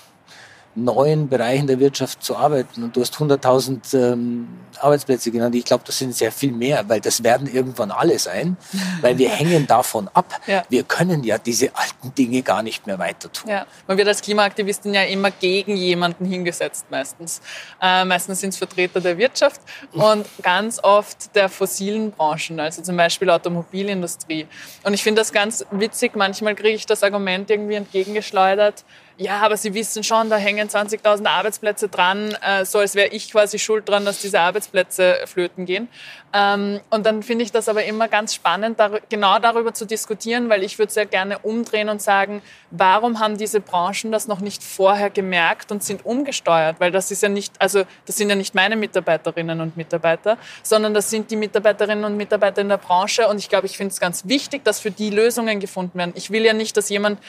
[0.76, 2.84] neuen Bereichen der Wirtschaft zu arbeiten.
[2.84, 4.48] Und du hast 100.000 ähm,
[4.80, 5.56] Arbeitsplätze genannt.
[5.56, 8.58] Ich glaube, das sind sehr viel mehr, weil das werden irgendwann alle sein,
[9.02, 10.40] weil wir hängen davon ab.
[10.48, 10.64] Ja.
[10.70, 13.50] Wir können ja diese alten Dinge gar nicht mehr weiter tun.
[13.50, 13.66] Ja.
[13.88, 17.42] Man wird als Klimaaktivistin ja immer gegen jemanden hingesetzt meistens.
[17.82, 22.98] Äh, meistens sind es Vertreter der Wirtschaft und ganz oft der fossilen Branchen, also zum
[22.98, 24.48] Beispiel Automobilindustrie.
[24.84, 26.16] Und ich finde das ganz witzig.
[26.16, 28.84] Manchmal kriege ich das Argument irgendwie entgegengeschleudert,
[29.18, 33.32] ja, aber Sie wissen schon, da hängen 20.000 Arbeitsplätze dran, äh, so als wäre ich
[33.32, 35.88] quasi schuld dran, dass diese Arbeitsplätze flöten gehen.
[36.34, 40.50] Ähm, und dann finde ich das aber immer ganz spannend, dar genau darüber zu diskutieren,
[40.50, 44.64] weil ich würde sehr gerne umdrehen und sagen, warum haben diese Branchen das noch nicht
[44.64, 46.80] vorher gemerkt und sind umgesteuert?
[46.80, 50.96] Weil das ist ja nicht, also das sind ja nicht meine Mitarbeiterinnen und Mitarbeiter, sondern
[50.96, 53.28] das sind die Mitarbeiterinnen und Mitarbeiter in der Branche.
[53.28, 56.14] Und ich glaube, ich finde es ganz wichtig, dass für die Lösungen gefunden werden.
[56.16, 57.20] Ich will ja nicht, dass jemand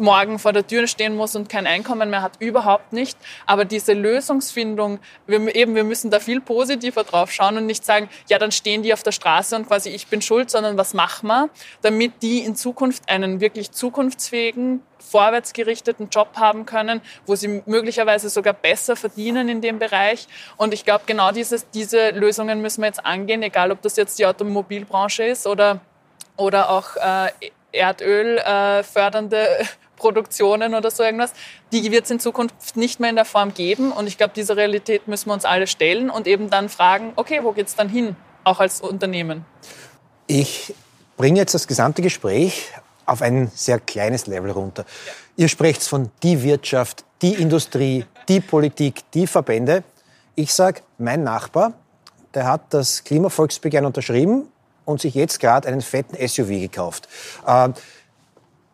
[0.00, 3.18] morgen vor der Tür stehen muss und kein Einkommen mehr hat, überhaupt nicht.
[3.46, 8.08] Aber diese Lösungsfindung, wir, eben, wir müssen da viel positiver drauf schauen und nicht sagen,
[8.28, 11.28] ja, dann stehen die auf der Straße und quasi ich bin schuld, sondern was machen
[11.28, 11.50] wir,
[11.82, 18.52] damit die in Zukunft einen wirklich zukunftsfähigen, vorwärtsgerichteten Job haben können, wo sie möglicherweise sogar
[18.52, 20.28] besser verdienen in dem Bereich.
[20.56, 24.18] Und ich glaube, genau dieses, diese Lösungen müssen wir jetzt angehen, egal ob das jetzt
[24.18, 25.80] die Automobilbranche ist oder,
[26.36, 27.30] oder auch äh,
[27.72, 29.46] Erdöl äh, fördernde
[30.00, 31.32] Produktionen oder so irgendwas,
[31.72, 33.92] die wird es in Zukunft nicht mehr in der Form geben.
[33.92, 37.40] Und ich glaube, diese Realität müssen wir uns alle stellen und eben dann fragen, okay,
[37.42, 39.44] wo geht es dann hin, auch als Unternehmen?
[40.26, 40.74] Ich
[41.16, 42.72] bringe jetzt das gesamte Gespräch
[43.06, 44.84] auf ein sehr kleines Level runter.
[45.06, 45.12] Ja.
[45.36, 49.82] Ihr sprecht von die Wirtschaft, die Industrie, die Politik, die Verbände.
[50.34, 51.74] Ich sage, mein Nachbar,
[52.34, 54.48] der hat das Klimavolksbegehren unterschrieben
[54.84, 57.08] und sich jetzt gerade einen fetten SUV gekauft.
[57.46, 57.70] Äh,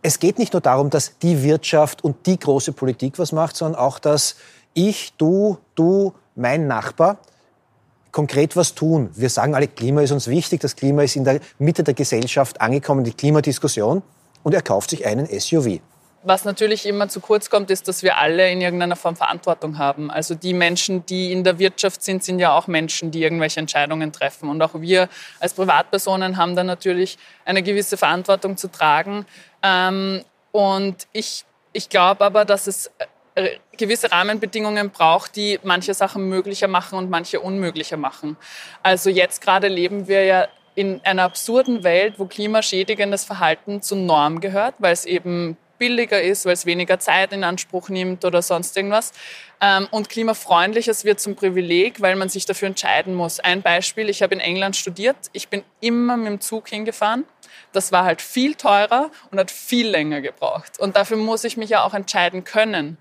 [0.07, 3.81] es geht nicht nur darum, dass die Wirtschaft und die große Politik was macht, sondern
[3.81, 4.37] auch, dass
[4.73, 7.19] ich, du, du, mein Nachbar
[8.13, 9.11] konkret was tun.
[9.17, 12.61] Wir sagen alle, Klima ist uns wichtig, das Klima ist in der Mitte der Gesellschaft
[12.61, 14.01] angekommen, die Klimadiskussion,
[14.45, 15.81] und er kauft sich einen SUV.
[16.27, 20.11] Was natürlich immer zu kurz kommt, ist, dass wir alle in irgendeiner Form Verantwortung haben.
[20.11, 24.13] Also die Menschen, die in der Wirtschaft sind, sind ja auch Menschen, die irgendwelche Entscheidungen
[24.13, 24.49] treffen.
[24.49, 25.09] Und auch wir
[25.39, 29.25] als Privatpersonen haben da natürlich eine gewisse Verantwortung zu tragen.
[29.63, 32.91] Ähm, und ich, ich glaube aber, dass es
[33.37, 38.37] äh, gewisse Rahmenbedingungen braucht, die manche Sachen möglicher machen und manche unmöglicher machen.
[38.83, 44.41] Also jetzt gerade leben wir ja in einer absurden Welt, wo klimaschädigendes Verhalten zur Norm
[44.41, 48.77] gehört, weil es eben billiger ist, weil es weniger Zeit in Anspruch nimmt oder sonst
[48.77, 49.13] irgendwas.
[49.61, 53.41] Ähm, und klimafreundliches wird zum Privileg, weil man sich dafür entscheiden muss.
[53.41, 57.25] Ein Beispiel, ich habe in England studiert, ich bin immer mit dem Zug hingefahren.
[57.73, 60.79] Das war halt viel teurer und hat viel länger gebraucht.
[60.79, 62.99] Und dafür muss ich mich ja auch entscheiden können.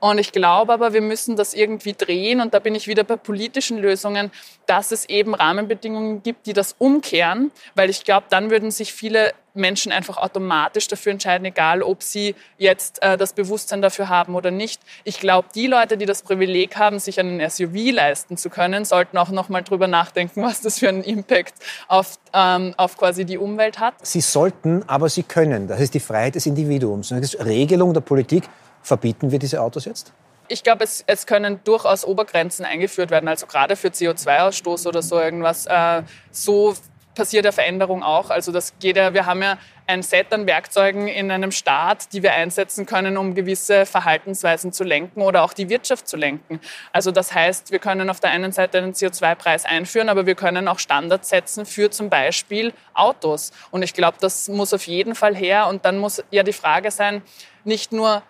[0.00, 2.40] Und ich glaube aber, wir müssen das irgendwie drehen.
[2.40, 4.30] Und da bin ich wieder bei politischen Lösungen,
[4.66, 7.52] dass es eben Rahmenbedingungen gibt, die das umkehren.
[7.74, 12.34] Weil ich glaube, dann würden sich viele Menschen einfach automatisch dafür entscheiden, egal ob sie
[12.58, 14.80] jetzt äh, das Bewusstsein dafür haben oder nicht.
[15.04, 19.18] Ich glaube, die Leute, die das Privileg haben, sich einen SUV leisten zu können, sollten
[19.18, 21.54] auch noch mal drüber nachdenken, was das für einen Impact
[21.88, 23.94] auf, ähm, auf quasi die Umwelt hat.
[24.02, 25.66] Sie sollten, aber sie können.
[25.66, 27.08] Das ist die Freiheit des Individuums.
[27.08, 28.44] Das ist Regelung der Politik
[28.82, 30.12] Verbieten wir diese Autos jetzt?
[30.48, 35.20] Ich glaube, es, es, können durchaus Obergrenzen eingeführt werden, also gerade für CO2-Ausstoß oder so
[35.20, 35.66] irgendwas.
[35.66, 36.74] Äh, so
[37.14, 38.30] passiert ja Veränderung auch.
[38.30, 42.22] Also das geht ja, wir haben ja ein Set an Werkzeugen in einem Staat, die
[42.22, 46.60] wir einsetzen können, um gewisse Verhaltensweisen zu lenken oder auch die Wirtschaft zu lenken.
[46.92, 50.68] Also das heißt, wir können auf der einen Seite einen CO2-Preis einführen, aber wir können
[50.68, 53.52] auch Standards setzen für zum Beispiel Autos.
[53.70, 55.66] Und ich glaube, das muss auf jeden Fall her.
[55.66, 57.22] Und dann muss ja die Frage sein,
[57.64, 58.22] nicht nur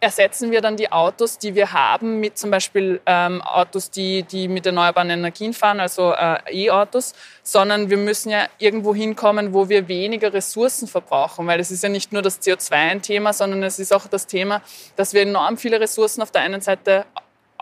[0.00, 4.46] ersetzen wir dann die Autos, die wir haben, mit zum Beispiel ähm, Autos, die, die
[4.46, 9.88] mit erneuerbaren Energien fahren, also äh, E-Autos, sondern wir müssen ja irgendwo hinkommen, wo wir
[9.88, 13.78] weniger Ressourcen verbrauchen, weil es ist ja nicht nur das CO2 ein Thema, sondern es
[13.78, 14.62] ist auch das Thema,
[14.96, 17.04] dass wir enorm viele Ressourcen auf der einen Seite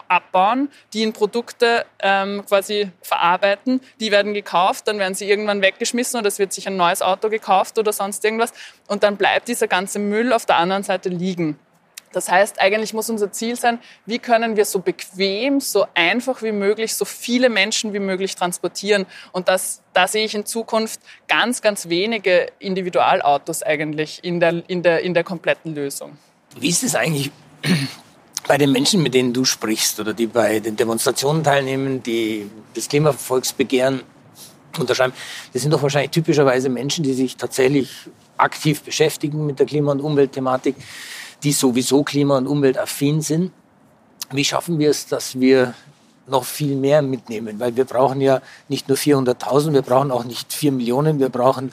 [0.09, 3.81] abbauen, die in Produkte ähm, quasi verarbeiten.
[3.99, 7.29] Die werden gekauft, dann werden sie irgendwann weggeschmissen oder es wird sich ein neues Auto
[7.29, 8.53] gekauft oder sonst irgendwas.
[8.87, 11.59] Und dann bleibt dieser ganze Müll auf der anderen Seite liegen.
[12.17, 16.51] Das heißt, eigentlich muss unser Ziel sein, wie können wir so bequem, so einfach wie
[16.51, 19.05] möglich, so viele Menschen wie möglich transportieren.
[19.33, 20.99] Und das, da sehe ich in Zukunft
[21.29, 26.17] ganz, ganz wenige Individualautos eigentlich in der, in der, in der kompletten Lösung.
[26.59, 27.31] Wie ist es eigentlich
[28.49, 32.89] bei den Menschen, mit denen du sprichst oder die bei den Demonstrationen teilnehmen, die das
[32.89, 34.01] Klimavolksbegehren
[34.79, 35.13] unterschreiben?
[35.53, 37.91] Das sind doch wahrscheinlich typischerweise Menschen, die sich tatsächlich
[38.39, 40.77] aktiv beschäftigen mit der Klima- und Umweltthematik
[41.43, 43.53] die sowieso klima- und umweltaffin sind.
[44.31, 45.75] Wie schaffen wir es, dass wir
[46.27, 50.53] noch viel mehr mitnehmen, weil wir brauchen ja nicht nur 400.000, wir brauchen auch nicht
[50.53, 51.71] 4 Millionen, wir brauchen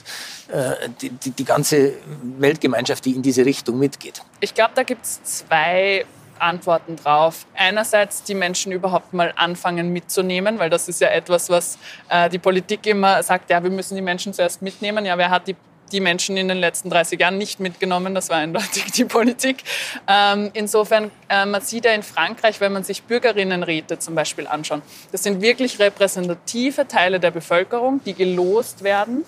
[0.48, 1.94] äh, die, die, die, ganze
[2.38, 4.22] Weltgemeinschaft, die in diese Richtung mitgeht.
[4.40, 6.04] Ich glaube, da gibt es zwei
[6.38, 7.46] Antworten drauf.
[7.54, 12.38] Einerseits die Menschen überhaupt mal anfangen mitzunehmen, weil das ist ja etwas, was äh, die
[12.38, 15.04] Politik immer sagt, ja, wir müssen die Menschen zuerst mitnehmen.
[15.04, 15.56] Ja, wer hat die
[15.94, 18.14] die Menschen in den letzten 30 Jahren nicht mitgenommen.
[18.14, 19.62] Das war eindeutig die Politik.
[20.06, 24.82] Ähm, insofern, äh, man sieht ja in Frankreich, wenn man sich Bürgerinnenräte zum Beispiel anschaut,
[25.12, 29.24] das sind wirklich repräsentative Teile der Bevölkerung, die gelost werden.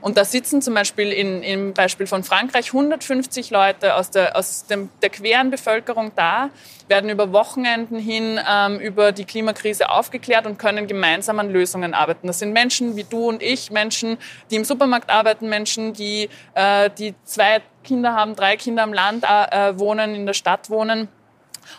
[0.00, 4.66] Und da sitzen zum Beispiel in, im Beispiel von Frankreich 150 Leute aus der, aus
[4.66, 6.50] dem, der queren Bevölkerung da,
[6.90, 12.26] werden über Wochenenden hin ähm, über die Klimakrise aufgeklärt und können gemeinsam an Lösungen arbeiten.
[12.26, 14.18] Das sind Menschen wie du und ich, Menschen,
[14.50, 16.09] die im Supermarkt arbeiten, Menschen, die,
[16.54, 21.08] äh, die zwei Kinder haben, drei Kinder am Land äh, wohnen, in der Stadt wohnen.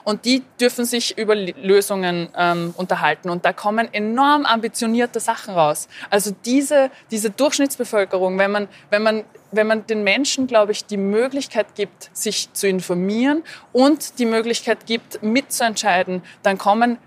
[0.03, 3.29] Und die dürfen sich über Lösungen ähm, unterhalten.
[3.29, 5.87] Und da kommen enorm ambitionierte Sachen raus.
[6.09, 10.97] Also diese, diese Durchschnittsbevölkerung, wenn man, wenn man wenn man den Menschen, glaube ich, die
[10.97, 16.97] Möglichkeit gibt, sich zu informieren und die Möglichkeit gibt, mitzuentscheiden, dann kommen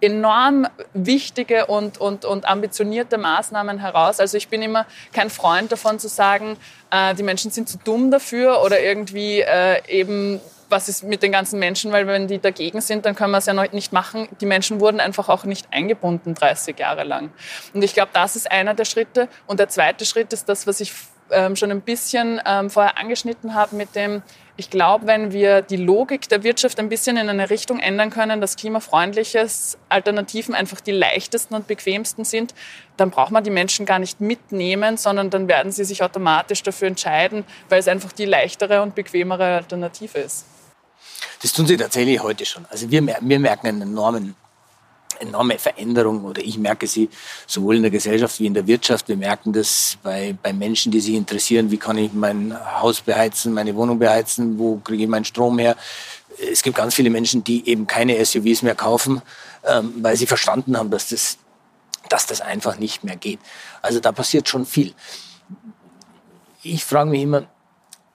[0.00, 4.20] enorm wichtige und, und, und ambitionierte Maßnahmen heraus.
[4.20, 6.56] Also ich bin immer kein Freund davon zu sagen,
[6.90, 11.32] äh, die Menschen sind zu dumm dafür oder irgendwie äh, eben was ist mit den
[11.32, 14.28] ganzen Menschen, weil wenn die dagegen sind, dann können wir es ja noch nicht machen.
[14.40, 17.30] Die Menschen wurden einfach auch nicht eingebunden 30 Jahre lang.
[17.72, 19.28] Und ich glaube, das ist einer der Schritte.
[19.46, 20.92] Und der zweite Schritt ist das, was ich
[21.30, 24.22] ähm, schon ein bisschen ähm, vorher angeschnitten habe mit dem,
[24.58, 28.40] ich glaube, wenn wir die Logik der Wirtschaft ein bisschen in eine Richtung ändern können,
[28.40, 32.54] dass klimafreundliches Alternativen einfach die leichtesten und bequemsten sind,
[32.96, 36.88] dann braucht man die Menschen gar nicht mitnehmen, sondern dann werden sie sich automatisch dafür
[36.88, 40.44] entscheiden, weil es einfach die leichtere und bequemere Alternative ist.
[41.40, 42.66] Das tun sie tatsächlich heute schon.
[42.68, 44.34] Also wir, wir merken einen enormen
[45.20, 47.08] enorme Veränderung oder ich merke sie
[47.46, 49.08] sowohl in der Gesellschaft wie in der Wirtschaft.
[49.08, 53.52] Wir merken das bei, bei Menschen, die sich interessieren, wie kann ich mein Haus beheizen,
[53.52, 55.76] meine Wohnung beheizen, wo kriege ich meinen Strom her.
[56.50, 59.22] Es gibt ganz viele Menschen, die eben keine SUVs mehr kaufen,
[59.64, 61.38] ähm, weil sie verstanden haben, dass das,
[62.08, 63.40] dass das einfach nicht mehr geht.
[63.82, 64.94] Also da passiert schon viel.
[66.62, 67.46] Ich frage mich immer,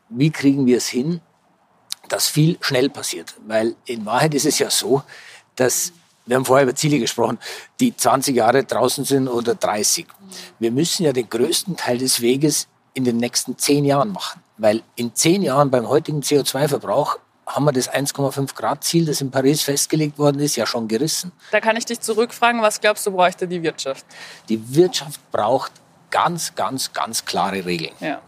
[0.09, 1.21] wie kriegen wir es hin,
[2.07, 3.35] dass viel schnell passiert?
[3.47, 5.01] Weil in Wahrheit ist es ja so,
[5.55, 5.93] dass
[6.25, 7.37] wir haben vorher über Ziele gesprochen,
[7.79, 10.05] die 20 Jahre draußen sind oder 30.
[10.59, 14.41] Wir müssen ja den größten Teil des Weges in den nächsten 10 Jahren machen.
[14.57, 19.29] Weil in 10 Jahren beim heutigen CO2-Verbrauch haben wir das 1,5 Grad Ziel, das in
[19.31, 21.31] Paris festgelegt worden ist, ja schon gerissen.
[21.51, 24.05] Da kann ich dich zurückfragen, was glaubst du, bräuchte die Wirtschaft?
[24.47, 25.71] Die Wirtschaft braucht
[26.09, 27.91] ganz, ganz, ganz klare Regeln.
[27.99, 28.21] Ja.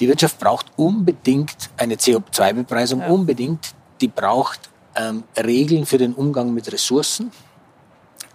[0.00, 3.08] Die Wirtschaft braucht unbedingt eine CO2-Bepreisung, Ja.
[3.08, 3.74] unbedingt.
[4.00, 7.30] Die braucht ähm, Regeln für den Umgang mit Ressourcen.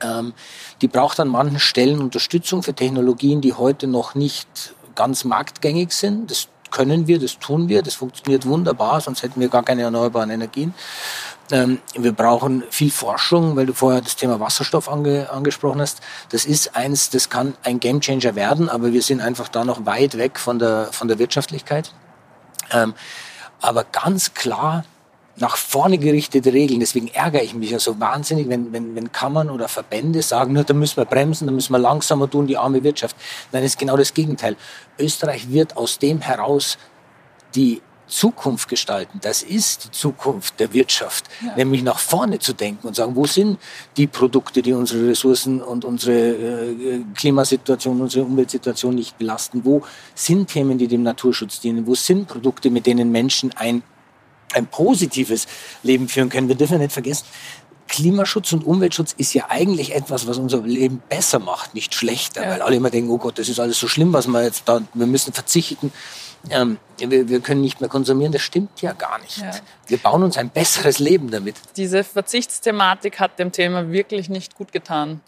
[0.01, 0.33] Ähm,
[0.81, 6.31] die braucht an manchen Stellen Unterstützung für Technologien, die heute noch nicht ganz marktgängig sind.
[6.31, 10.31] Das können wir, das tun wir, das funktioniert wunderbar, sonst hätten wir gar keine erneuerbaren
[10.31, 10.73] Energien.
[11.51, 16.01] Ähm, wir brauchen viel Forschung, weil du vorher das Thema Wasserstoff ange, angesprochen hast.
[16.29, 20.17] Das ist eins, das kann ein Gamechanger werden, aber wir sind einfach da noch weit
[20.17, 21.93] weg von der, von der Wirtschaftlichkeit.
[22.71, 22.95] Ähm,
[23.61, 24.83] aber ganz klar
[25.37, 26.79] nach vorne gerichtete Regeln.
[26.79, 30.63] Deswegen ärgere ich mich ja so wahnsinnig, wenn, wenn, wenn Kammern oder Verbände sagen, na,
[30.63, 33.15] da müssen wir bremsen, da müssen wir langsamer tun, die arme Wirtschaft.
[33.51, 34.55] Nein, ist genau das Gegenteil.
[34.99, 36.77] Österreich wird aus dem heraus
[37.55, 39.19] die Zukunft gestalten.
[39.21, 43.57] Das ist die Zukunft der Wirtschaft, nämlich nach vorne zu denken und sagen, wo sind
[43.97, 49.65] die Produkte, die unsere Ressourcen und unsere äh, Klimasituation, unsere Umweltsituation nicht belasten?
[49.65, 49.81] Wo
[50.13, 51.87] sind Themen, die dem Naturschutz dienen?
[51.87, 53.81] Wo sind Produkte, mit denen Menschen ein
[54.53, 55.47] ein positives
[55.83, 56.47] Leben führen können.
[56.47, 57.25] Wir dürfen ja nicht vergessen,
[57.87, 62.43] Klimaschutz und Umweltschutz ist ja eigentlich etwas, was unser Leben besser macht, nicht schlechter.
[62.43, 62.51] Ja.
[62.51, 64.81] Weil alle immer denken, oh Gott, das ist alles so schlimm, was wir jetzt da,
[64.93, 65.91] wir müssen verzichten.
[66.49, 68.31] Ähm, wir, wir können nicht mehr konsumieren.
[68.31, 69.37] Das stimmt ja gar nicht.
[69.37, 69.51] Ja.
[69.87, 71.55] Wir bauen uns ein besseres Leben damit.
[71.77, 75.21] Diese Verzichtsthematik hat dem Thema wirklich nicht gut getan.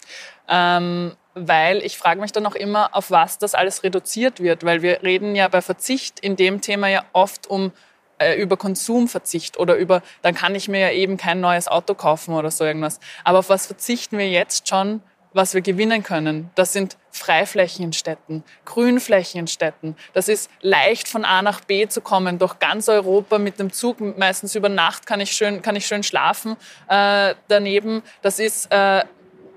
[0.48, 4.66] Ähm, weil ich frage mich dann auch immer, auf was das alles reduziert wird.
[4.66, 7.72] Weil wir reden ja bei Verzicht in dem Thema ja oft um
[8.18, 12.34] äh, über Konsumverzicht oder über, dann kann ich mir ja eben kein neues Auto kaufen
[12.34, 13.00] oder so irgendwas.
[13.24, 15.02] Aber auf was verzichten wir jetzt schon,
[15.34, 16.50] was wir gewinnen können?
[16.56, 19.98] Das sind Freiflächen in Städten, Grünflächen in Städten.
[20.14, 24.00] Das ist leicht von A nach B zu kommen, durch ganz Europa mit dem Zug.
[24.18, 26.56] Meistens über Nacht kann ich schön, kann ich schön schlafen
[26.88, 28.02] äh, daneben.
[28.22, 29.04] Das ist äh,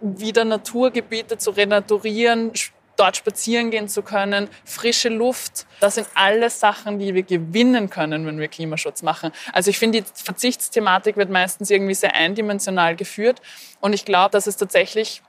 [0.01, 2.53] wieder Naturgebiete zu renaturieren,
[2.99, 5.67] dort spazieren gehen zu können, frische Luft.
[5.81, 9.33] Das sind alles Sachen, die wir gewinnen können, wenn wir Klimaschutz machen.
[9.53, 13.41] Also ich finde, die Verzichtsthematik wird meistens irgendwie sehr eindimensional geführt.
[13.81, 15.23] Und ich glaube, dass es tatsächlich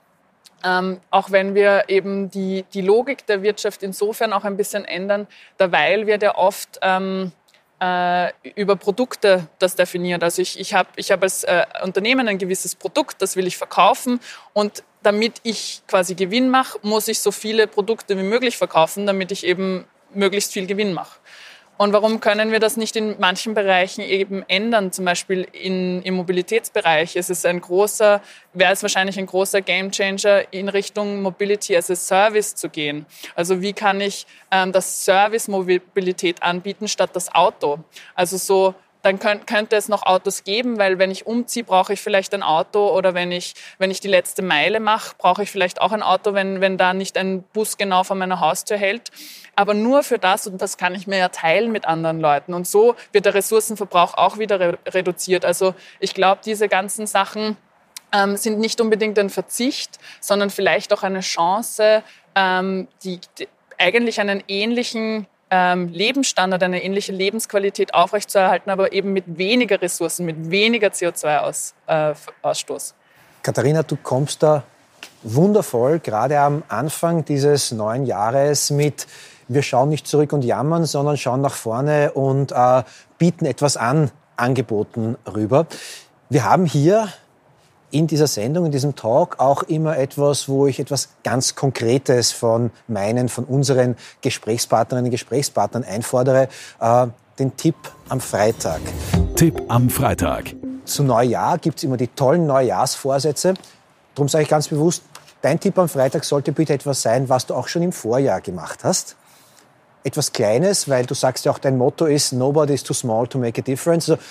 [0.62, 5.26] ähm, auch wenn wir eben die, die Logik der Wirtschaft insofern auch ein bisschen ändern,
[5.58, 7.32] derweil wird ja oft ähm,
[7.80, 10.22] äh, über Produkte das definiert.
[10.22, 13.56] Also ich, ich habe ich hab als äh, Unternehmen ein gewisses Produkt, das will ich
[13.56, 14.20] verkaufen
[14.52, 19.32] und damit ich quasi Gewinn mache, muss ich so viele Produkte wie möglich verkaufen, damit
[19.32, 21.18] ich eben möglichst viel Gewinn mache.
[21.80, 24.92] Und warum können wir das nicht in manchen Bereichen eben ändern?
[24.92, 28.20] Zum Beispiel in, im Mobilitätsbereich ist es ein großer,
[28.52, 33.06] wäre es wahrscheinlich ein großer Gamechanger in Richtung Mobility as a Service zu gehen.
[33.34, 37.78] Also wie kann ich ähm, das Service Mobilität anbieten statt das Auto?
[38.14, 42.00] Also so dann könnt, könnte es noch Autos geben, weil wenn ich umziehe, brauche ich
[42.00, 45.80] vielleicht ein Auto oder wenn ich, wenn ich die letzte Meile mache, brauche ich vielleicht
[45.80, 49.10] auch ein Auto, wenn, wenn da nicht ein Bus genau vor meiner Haustür hält.
[49.56, 52.54] Aber nur für das, und das kann ich mir ja teilen mit anderen Leuten.
[52.54, 55.44] Und so wird der Ressourcenverbrauch auch wieder re reduziert.
[55.44, 57.56] Also ich glaube, diese ganzen Sachen
[58.12, 62.02] ähm, sind nicht unbedingt ein Verzicht, sondern vielleicht auch eine Chance,
[62.34, 69.38] ähm, die, die eigentlich einen ähnlichen ähm, Lebensstandard, eine ähnliche Lebensqualität aufrechtzuerhalten, aber eben mit
[69.38, 72.94] weniger Ressourcen, mit weniger CO2-Ausstoß.
[73.42, 74.62] Katharina, du kommst da
[75.22, 79.06] wundervoll, gerade am Anfang dieses neuen Jahres mit
[79.52, 82.84] wir schauen nicht zurück und jammern, sondern schauen nach vorne und äh,
[83.18, 85.66] bieten etwas an, Angeboten rüber.
[86.28, 87.08] Wir haben hier
[87.90, 92.70] in dieser Sendung, in diesem Talk auch immer etwas, wo ich etwas ganz Konkretes von
[92.88, 96.48] meinen, von unseren Gesprächspartnerinnen und Gesprächspartnern einfordere.
[96.80, 97.06] Äh,
[97.38, 97.76] den Tipp
[98.08, 98.80] am Freitag.
[99.34, 100.54] Tipp am Freitag.
[100.84, 103.54] Zu Neujahr gibt's immer die tollen Neujahrsvorsätze.
[104.14, 105.02] Darum sage ich ganz bewusst,
[105.40, 108.84] dein Tipp am Freitag sollte bitte etwas sein, was du auch schon im Vorjahr gemacht
[108.84, 109.16] hast.
[110.04, 113.38] Etwas Kleines, weil du sagst ja auch, dein Motto ist, nobody is too small to
[113.38, 114.10] make a difference.
[114.10, 114.22] Also,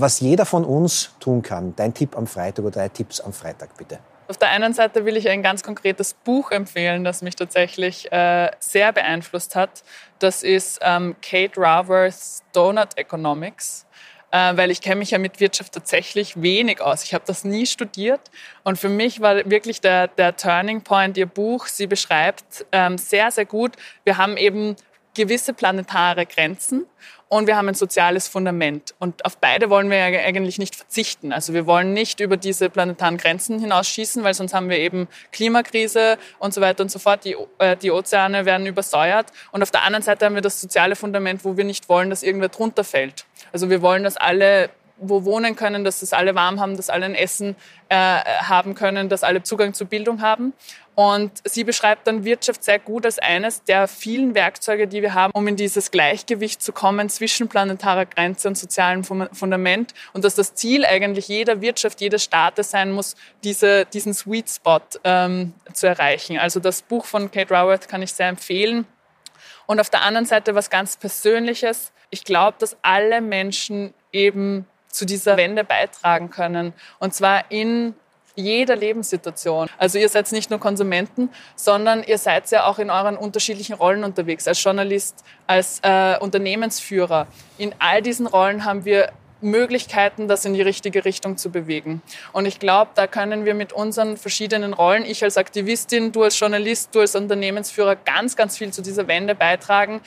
[0.00, 1.74] was jeder von uns tun kann.
[1.76, 3.98] Dein Tipp am Freitag oder drei Tipps am Freitag, bitte.
[4.28, 8.50] Auf der einen Seite will ich ein ganz konkretes Buch empfehlen, das mich tatsächlich äh,
[8.58, 9.82] sehr beeinflusst hat.
[10.18, 13.86] Das ist ähm, Kate Raworth's Donut Economics
[14.30, 17.04] äh, weil ich kenne mich ja mit Wirtschaft tatsächlich wenig aus.
[17.04, 18.20] Ich habe das nie studiert
[18.62, 21.66] und für mich war wirklich der, der Turning Point ihr Buch.
[21.66, 24.76] Sie beschreibt ähm, sehr, sehr gut, wir haben eben
[25.14, 26.86] gewisse planetare Grenzen
[27.28, 28.94] und wir haben ein soziales Fundament.
[28.98, 31.32] Und auf beide wollen wir eigentlich nicht verzichten.
[31.32, 36.16] Also wir wollen nicht über diese planetaren Grenzen hinausschießen, weil sonst haben wir eben Klimakrise
[36.38, 37.24] und so weiter und so fort.
[37.24, 39.26] Die, äh, die Ozeane werden übersäuert.
[39.52, 42.22] Und auf der anderen Seite haben wir das soziale Fundament, wo wir nicht wollen, dass
[42.22, 43.26] irgendwer drunter fällt.
[43.52, 44.70] Also wir wollen, dass alle
[45.00, 47.56] wo wohnen können, dass das alle warm haben, dass alle ein Essen
[47.88, 50.52] äh, haben können, dass alle Zugang zur Bildung haben.
[50.94, 55.30] Und sie beschreibt dann Wirtschaft sehr gut als eines der vielen Werkzeuge, die wir haben,
[55.32, 59.94] um in dieses Gleichgewicht zu kommen zwischen planetarer Grenze und sozialem Fundament.
[60.12, 64.80] Und dass das Ziel eigentlich jeder Wirtschaft, jedes Staates sein muss, diese, diesen Sweet Spot
[65.04, 66.36] ähm, zu erreichen.
[66.36, 68.84] Also das Buch von Kate Raworth kann ich sehr empfehlen.
[69.66, 71.92] Und auf der anderen Seite was ganz Persönliches.
[72.10, 76.72] Ich glaube, dass alle Menschen eben zu dieser Wende beitragen können.
[76.98, 77.94] Und zwar in
[78.38, 79.68] jeder Lebenssituation.
[79.78, 84.04] Also ihr seid nicht nur Konsumenten, sondern ihr seid ja auch in euren unterschiedlichen Rollen
[84.04, 87.26] unterwegs, als Journalist, als äh, Unternehmensführer.
[87.58, 89.10] In all diesen Rollen haben wir
[89.40, 92.02] Möglichkeiten, das in die richtige Richtung zu bewegen.
[92.32, 96.38] Und ich glaube, da können wir mit unseren verschiedenen Rollen, ich als Aktivistin, du als
[96.38, 100.00] Journalist, du als Unternehmensführer, ganz, ganz viel zu dieser Wende beitragen.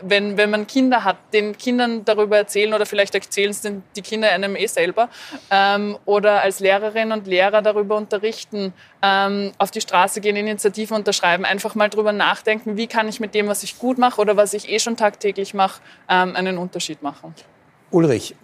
[0.00, 4.30] Wenn, wenn man Kinder hat, den Kindern darüber erzählen oder vielleicht erzählen es die Kinder
[4.30, 5.08] einem eh selber
[5.50, 11.44] ähm, oder als Lehrerin und Lehrer darüber unterrichten, ähm, auf die Straße gehen, Initiativen unterschreiben,
[11.44, 14.54] einfach mal drüber nachdenken, wie kann ich mit dem, was ich gut mache oder was
[14.54, 17.34] ich eh schon tagtäglich mache, ähm, einen Unterschied machen.
[17.90, 18.34] Ulrich,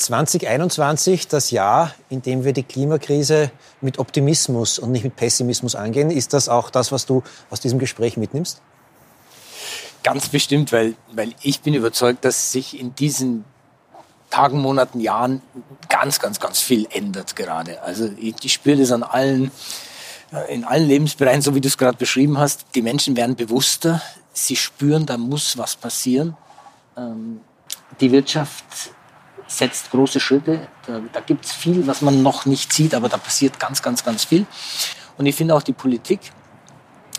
[0.00, 6.10] 2021, das Jahr, in dem wir die Klimakrise mit Optimismus und nicht mit Pessimismus angehen.
[6.10, 8.60] Ist das auch das, was du aus diesem Gespräch mitnimmst?
[10.02, 13.44] Ganz bestimmt, weil, weil ich bin überzeugt, dass sich in diesen
[14.30, 15.42] Tagen, Monaten, Jahren
[15.88, 17.82] ganz, ganz, ganz viel ändert gerade.
[17.82, 19.50] Also ich, ich spüre das an allen,
[20.32, 22.64] äh, in allen Lebensbereichen, so wie du es gerade beschrieben hast.
[22.74, 24.00] Die Menschen werden bewusster,
[24.32, 26.36] sie spüren, da muss was passieren.
[26.96, 27.40] Ähm,
[28.00, 28.64] die Wirtschaft
[29.50, 30.68] setzt große Schritte.
[30.86, 34.04] Da, da gibt es viel, was man noch nicht sieht, aber da passiert ganz, ganz,
[34.04, 34.46] ganz viel.
[35.18, 36.20] Und ich finde auch die Politik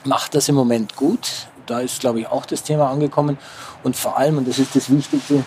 [0.06, 1.48] macht das im Moment gut.
[1.68, 3.38] Da ist, glaube ich, auch das Thema angekommen.
[3.84, 5.44] Und vor allem, und das ist das Wichtigste,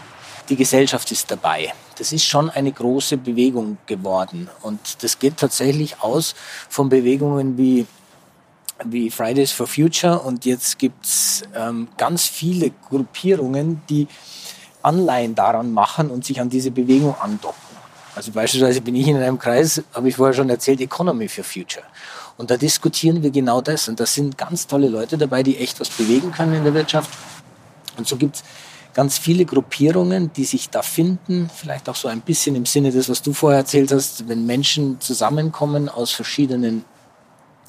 [0.49, 1.72] die Gesellschaft ist dabei.
[1.99, 4.49] Das ist schon eine große Bewegung geworden.
[4.62, 6.35] Und das geht tatsächlich aus
[6.68, 7.87] von Bewegungen wie,
[8.85, 10.20] wie Fridays for Future.
[10.20, 14.07] Und jetzt gibt's ähm, ganz viele Gruppierungen, die
[14.85, 17.74] Anleihen daran machen und sich an diese Bewegung andocken.
[18.14, 21.85] Also beispielsweise bin ich in einem Kreis, habe ich vorher schon erzählt, Economy for Future.
[22.37, 23.89] Und da diskutieren wir genau das.
[23.89, 27.11] Und da sind ganz tolle Leute dabei, die echt was bewegen können in der Wirtschaft.
[27.97, 28.45] Und so gibt es
[28.93, 33.09] ganz viele Gruppierungen, die sich da finden, vielleicht auch so ein bisschen im Sinne des,
[33.09, 36.85] was du vorher erzählt hast, wenn Menschen zusammenkommen aus verschiedenen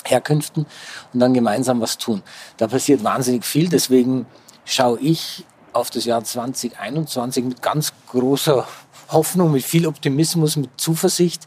[0.03, 0.67] Herkünften
[1.13, 2.21] und dann gemeinsam was tun.
[2.57, 4.27] Da passiert wahnsinnig viel, deswegen
[4.65, 5.45] schaue ich
[5.75, 8.67] auf das Jahr 2021 mit ganz großer
[9.09, 11.43] Hoffnung, mit viel Optimismus, mit Zuversicht.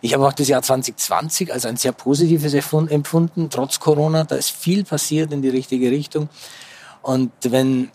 [0.00, 4.24] Ich habe auch das Jahr 2020 als ein sehr positives empfunden, trotz Corona.
[4.24, 6.28] Da ist viel passiert in die richtige Richtung.
[7.02, 7.90] Und wenn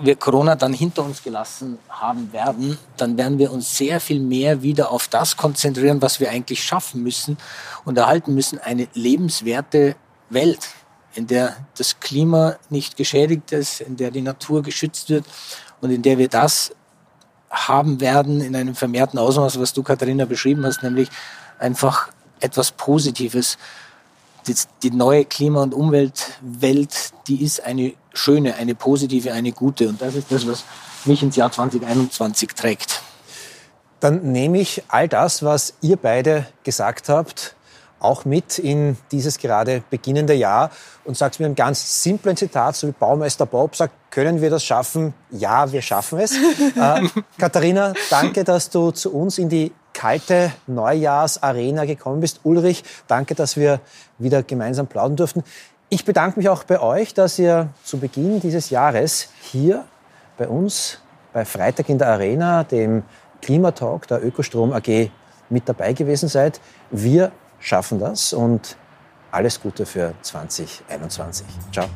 [0.00, 4.62] wir Corona dann hinter uns gelassen haben werden, dann werden wir uns sehr viel mehr
[4.62, 7.36] wieder auf das konzentrieren, was wir eigentlich schaffen müssen
[7.84, 9.96] und erhalten müssen, eine lebenswerte
[10.30, 10.70] Welt
[11.14, 15.24] in der das Klima nicht geschädigt ist, in der die Natur geschützt wird
[15.80, 16.72] und in der wir das
[17.50, 21.08] haben werden in einem vermehrten Ausmaß, was du, Katharina, beschrieben hast, nämlich
[21.58, 22.08] einfach
[22.40, 23.58] etwas Positives.
[24.46, 29.88] Die, die neue Klima- und Umweltwelt, die ist eine schöne, eine positive, eine gute.
[29.88, 30.64] Und das ist das, was
[31.04, 33.02] mich ins Jahr 2021 trägt.
[34.00, 37.54] Dann nehme ich all das, was ihr beide gesagt habt,
[38.02, 40.70] auch mit in dieses gerade beginnende Jahr
[41.04, 44.64] und sagst mir ein ganz simplen Zitat, so wie Baumeister Bob sagt, können wir das
[44.64, 45.14] schaffen?
[45.30, 46.32] Ja, wir schaffen es.
[46.76, 52.40] äh, Katharina, danke, dass du zu uns in die kalte Neujahrsarena gekommen bist.
[52.44, 53.80] Ulrich, danke, dass wir
[54.18, 55.44] wieder gemeinsam plaudern durften.
[55.88, 59.84] Ich bedanke mich auch bei euch, dass ihr zu Beginn dieses Jahres hier
[60.38, 60.98] bei uns
[61.32, 63.02] bei Freitag in der Arena, dem
[63.42, 65.10] Klimatalk der Ökostrom AG,
[65.50, 66.60] mit dabei gewesen seid.
[66.90, 67.30] Wir
[67.62, 68.76] schaffen das und
[69.30, 71.46] alles Gute für 2021.
[71.72, 71.88] Ciao.